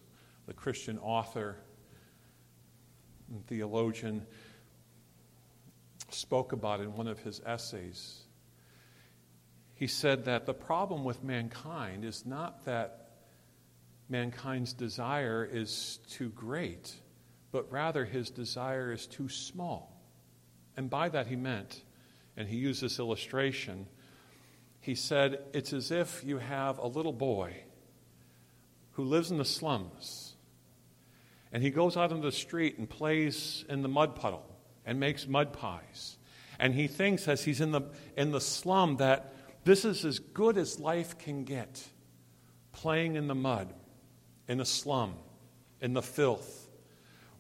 the 0.47 0.55
Christian 0.55 0.97
author 1.01 1.57
and 3.33 3.45
theologian, 3.49 4.25
spoke 6.15 6.53
about 6.53 6.81
in 6.81 6.95
one 6.95 7.09
of 7.09 7.21
his 7.21 7.41
essays. 7.45 8.25
He 9.75 9.87
said 9.87 10.27
that 10.27 10.47
the 10.47 10.55
problem 10.55 11.05
with 11.05 11.25
mankind 11.25 12.05
is 12.05 12.27
not 12.27 12.67
that 12.67 13.13
mankind's 14.09 14.73
desire 14.73 15.49
is 15.51 16.01
too 16.11 16.29
great, 16.31 16.95
but 17.53 17.71
rather 17.73 18.05
his 18.05 18.31
desire 18.31 18.93
is 18.93 19.07
too 19.07 19.29
small. 19.29 20.01
And 20.77 20.91
by 20.91 21.09
that 21.09 21.29
he 21.29 21.37
meant, 21.37 21.83
and 22.37 22.49
he 22.49 22.57
used 22.57 22.83
this 22.83 22.99
illustration, 22.99 23.87
he 24.81 24.95
said, 24.95 25.41
It's 25.53 25.73
as 25.73 25.91
if 25.91 26.25
you 26.25 26.39
have 26.39 26.79
a 26.79 26.87
little 26.87 27.13
boy 27.13 27.55
who 28.93 29.05
lives 29.05 29.31
in 29.31 29.39
the 29.39 29.45
slums, 29.45 30.35
and 31.53 31.63
he 31.63 31.71
goes 31.71 31.97
out 31.97 32.11
into 32.11 32.27
the 32.27 32.33
street 32.33 32.79
and 32.79 32.89
plays 32.89 33.65
in 33.69 33.83
the 33.83 33.89
mud 33.89 34.17
puddle 34.17 34.50
and 34.85 35.01
makes 35.01 35.27
mud 35.27 35.53
pies. 35.53 36.17
And 36.59 36.75
he 36.75 36.87
thinks, 36.87 37.27
as 37.29 37.45
he's 37.45 37.61
in 37.61 37.73
the, 37.73 37.83
in 38.17 38.33
the 38.33 38.41
slum, 38.41 38.97
that 38.97 39.33
this 39.65 39.85
is 39.85 40.05
as 40.05 40.19
good 40.19 40.59
as 40.59 40.79
life 40.79 41.19
can 41.19 41.45
get, 41.45 41.83
playing 42.73 43.17
in 43.17 43.27
the 43.27 43.35
mud 43.35 43.73
in 44.49 44.61
a 44.61 44.65
slum, 44.65 45.15
in 45.81 45.95
the 45.95 46.03
filth, 46.03 46.69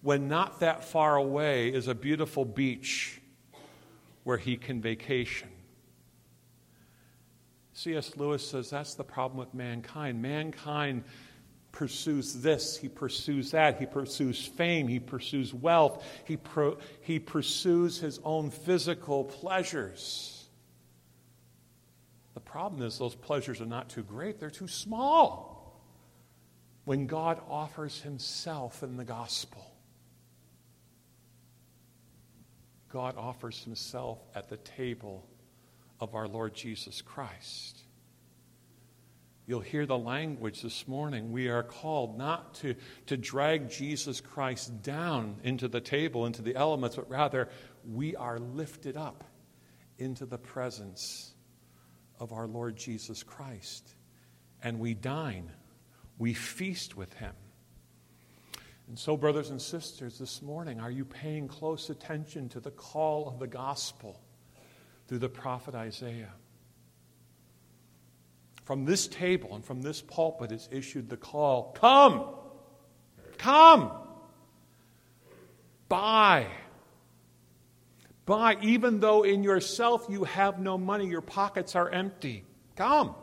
when 0.02 0.28
not 0.28 0.60
that 0.60 0.84
far 0.84 1.16
away 1.16 1.68
is 1.68 1.88
a 1.88 1.94
beautiful 1.94 2.44
beach 2.44 3.20
where 4.24 4.38
he 4.38 4.56
can 4.56 4.80
vacation. 4.80 5.48
C.S. 7.72 8.16
Lewis 8.16 8.46
says 8.46 8.70
that's 8.70 8.94
the 8.94 9.04
problem 9.04 9.38
with 9.38 9.54
mankind. 9.54 10.20
Mankind 10.22 11.04
pursues 11.72 12.34
this, 12.34 12.76
he 12.76 12.88
pursues 12.88 13.52
that, 13.52 13.78
he 13.78 13.86
pursues 13.86 14.44
fame, 14.44 14.88
he 14.88 14.98
pursues 14.98 15.54
wealth, 15.54 16.04
he, 16.24 16.36
pro- 16.36 16.78
he 17.00 17.18
pursues 17.18 17.98
his 17.98 18.20
own 18.24 18.50
physical 18.50 19.24
pleasures. 19.24 20.48
The 22.34 22.40
problem 22.40 22.82
is, 22.82 22.98
those 22.98 23.14
pleasures 23.14 23.60
are 23.60 23.66
not 23.66 23.88
too 23.88 24.02
great, 24.02 24.40
they're 24.40 24.50
too 24.50 24.68
small. 24.68 25.80
When 26.84 27.06
God 27.06 27.40
offers 27.48 28.00
himself 28.00 28.82
in 28.82 28.96
the 28.96 29.04
gospel, 29.04 29.64
God 32.88 33.16
offers 33.16 33.62
himself 33.62 34.18
at 34.34 34.48
the 34.48 34.56
table 34.56 35.28
of 36.00 36.14
our 36.14 36.26
Lord 36.26 36.54
Jesus 36.54 37.02
Christ. 37.02 37.78
You'll 39.50 39.58
hear 39.58 39.84
the 39.84 39.98
language 39.98 40.62
this 40.62 40.86
morning. 40.86 41.32
We 41.32 41.48
are 41.48 41.64
called 41.64 42.16
not 42.16 42.54
to, 42.60 42.76
to 43.06 43.16
drag 43.16 43.68
Jesus 43.68 44.20
Christ 44.20 44.80
down 44.80 45.40
into 45.42 45.66
the 45.66 45.80
table, 45.80 46.24
into 46.24 46.40
the 46.40 46.54
elements, 46.54 46.94
but 46.94 47.10
rather 47.10 47.48
we 47.84 48.14
are 48.14 48.38
lifted 48.38 48.96
up 48.96 49.24
into 49.98 50.24
the 50.24 50.38
presence 50.38 51.34
of 52.20 52.32
our 52.32 52.46
Lord 52.46 52.76
Jesus 52.76 53.24
Christ. 53.24 53.96
And 54.62 54.78
we 54.78 54.94
dine, 54.94 55.50
we 56.16 56.32
feast 56.32 56.96
with 56.96 57.12
him. 57.14 57.34
And 58.86 58.96
so, 58.96 59.16
brothers 59.16 59.50
and 59.50 59.60
sisters, 59.60 60.16
this 60.16 60.42
morning, 60.42 60.78
are 60.78 60.92
you 60.92 61.04
paying 61.04 61.48
close 61.48 61.90
attention 61.90 62.48
to 62.50 62.60
the 62.60 62.70
call 62.70 63.26
of 63.26 63.40
the 63.40 63.48
gospel 63.48 64.20
through 65.08 65.18
the 65.18 65.28
prophet 65.28 65.74
Isaiah? 65.74 66.34
From 68.70 68.84
this 68.84 69.08
table 69.08 69.56
and 69.56 69.64
from 69.64 69.82
this 69.82 70.00
pulpit 70.00 70.52
is 70.52 70.68
issued 70.70 71.10
the 71.10 71.16
call 71.16 71.72
Come! 71.72 72.24
Come! 73.36 73.90
Buy! 75.88 76.46
Buy, 78.26 78.58
even 78.62 79.00
though 79.00 79.24
in 79.24 79.42
yourself 79.42 80.06
you 80.08 80.22
have 80.22 80.60
no 80.60 80.78
money, 80.78 81.08
your 81.08 81.20
pockets 81.20 81.74
are 81.74 81.90
empty. 81.90 82.44
Come! 82.76 83.16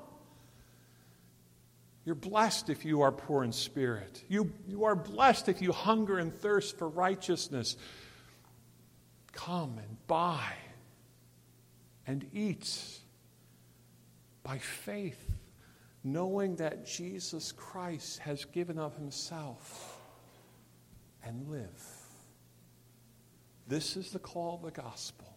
You're 2.04 2.16
blessed 2.16 2.70
if 2.70 2.84
you 2.84 3.04
are 3.04 3.14
poor 3.14 3.46
in 3.46 3.54
spirit. 3.54 4.22
You, 4.28 4.52
you 4.68 4.84
are 4.84 4.98
blessed 4.98 5.48
if 5.48 5.62
you 5.62 5.72
hunger 5.72 6.18
and 6.18 6.34
thirst 6.34 6.78
for 6.78 6.90
righteousness. 6.90 7.78
Come 9.32 9.78
and 9.78 10.08
buy 10.08 10.56
and 12.06 12.28
eat 12.34 13.00
by 14.44 14.58
faith 14.58 15.27
knowing 16.12 16.56
that 16.56 16.86
Jesus 16.86 17.52
Christ 17.52 18.20
has 18.20 18.46
given 18.46 18.80
of 18.80 18.96
himself 18.96 20.00
and 21.24 21.50
live. 21.50 21.84
This 23.68 23.98
is 23.98 24.12
the 24.12 24.20
call 24.20 24.56
of 24.56 24.62
the 24.62 24.82
gospel. 24.82 25.28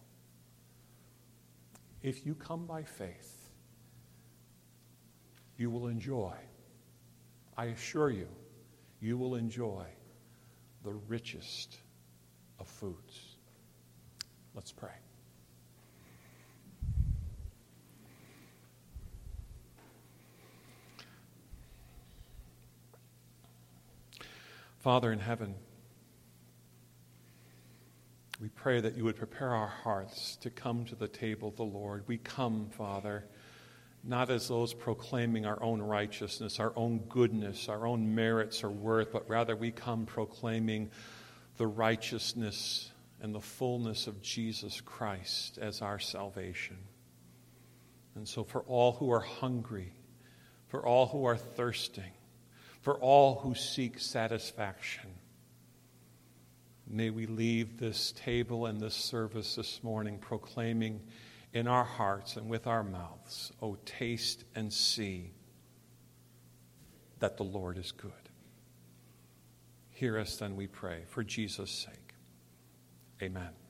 If 2.01 2.25
you 2.25 2.35
come 2.35 2.65
by 2.65 2.83
faith, 2.83 3.49
you 5.57 5.69
will 5.69 5.87
enjoy, 5.87 6.33
I 7.57 7.65
assure 7.65 8.09
you, 8.09 8.27
you 9.01 9.17
will 9.17 9.35
enjoy 9.35 9.85
the 10.83 10.93
richest 10.93 11.77
of 12.59 12.67
foods. 12.67 13.35
Let's 14.55 14.71
pray. 14.71 14.89
Father 24.81 25.11
in 25.11 25.19
heaven, 25.19 25.53
we 28.41 28.49
pray 28.49 28.81
that 28.81 28.97
you 28.97 29.03
would 29.03 29.15
prepare 29.15 29.49
our 29.49 29.67
hearts 29.67 30.37
to 30.37 30.49
come 30.49 30.85
to 30.85 30.95
the 30.95 31.07
table 31.07 31.49
of 31.49 31.55
the 31.55 31.63
Lord. 31.63 32.03
We 32.07 32.17
come, 32.17 32.67
Father, 32.71 33.25
not 34.03 34.31
as 34.31 34.47
those 34.47 34.73
proclaiming 34.73 35.45
our 35.45 35.61
own 35.61 35.83
righteousness, 35.83 36.59
our 36.59 36.73
own 36.75 36.97
goodness, 37.09 37.69
our 37.69 37.85
own 37.85 38.15
merits 38.15 38.63
or 38.63 38.71
worth, 38.71 39.11
but 39.11 39.29
rather 39.29 39.55
we 39.55 39.69
come 39.69 40.07
proclaiming 40.07 40.89
the 41.57 41.67
righteousness 41.67 42.91
and 43.21 43.35
the 43.35 43.39
fullness 43.39 44.07
of 44.07 44.19
Jesus 44.23 44.81
Christ 44.81 45.59
as 45.59 45.83
our 45.83 45.99
salvation. 45.99 46.77
And 48.15 48.27
so, 48.27 48.43
for 48.43 48.61
all 48.61 48.93
who 48.93 49.11
are 49.11 49.19
hungry, 49.19 49.93
for 50.69 50.83
all 50.83 51.05
who 51.05 51.25
are 51.25 51.37
thirsting, 51.37 52.13
for 52.81 52.95
all 52.95 53.39
who 53.39 53.55
seek 53.55 53.99
satisfaction. 53.99 55.09
May 56.87 57.09
we 57.09 57.25
leave 57.25 57.77
this 57.77 58.11
table 58.11 58.65
and 58.65 58.79
this 58.79 58.95
service 58.95 59.55
this 59.55 59.81
morning 59.83 60.17
proclaiming 60.17 61.01
in 61.53 61.67
our 61.67 61.83
hearts 61.83 62.35
and 62.35 62.49
with 62.49 62.67
our 62.67 62.83
mouths, 62.83 63.51
Oh, 63.61 63.77
taste 63.85 64.43
and 64.55 64.71
see 64.73 65.31
that 67.19 67.37
the 67.37 67.43
Lord 67.43 67.77
is 67.77 67.91
good. 67.91 68.11
Hear 69.89 70.17
us 70.17 70.35
then, 70.37 70.55
we 70.55 70.67
pray, 70.67 71.03
for 71.07 71.23
Jesus' 71.23 71.71
sake. 71.71 72.15
Amen. 73.21 73.60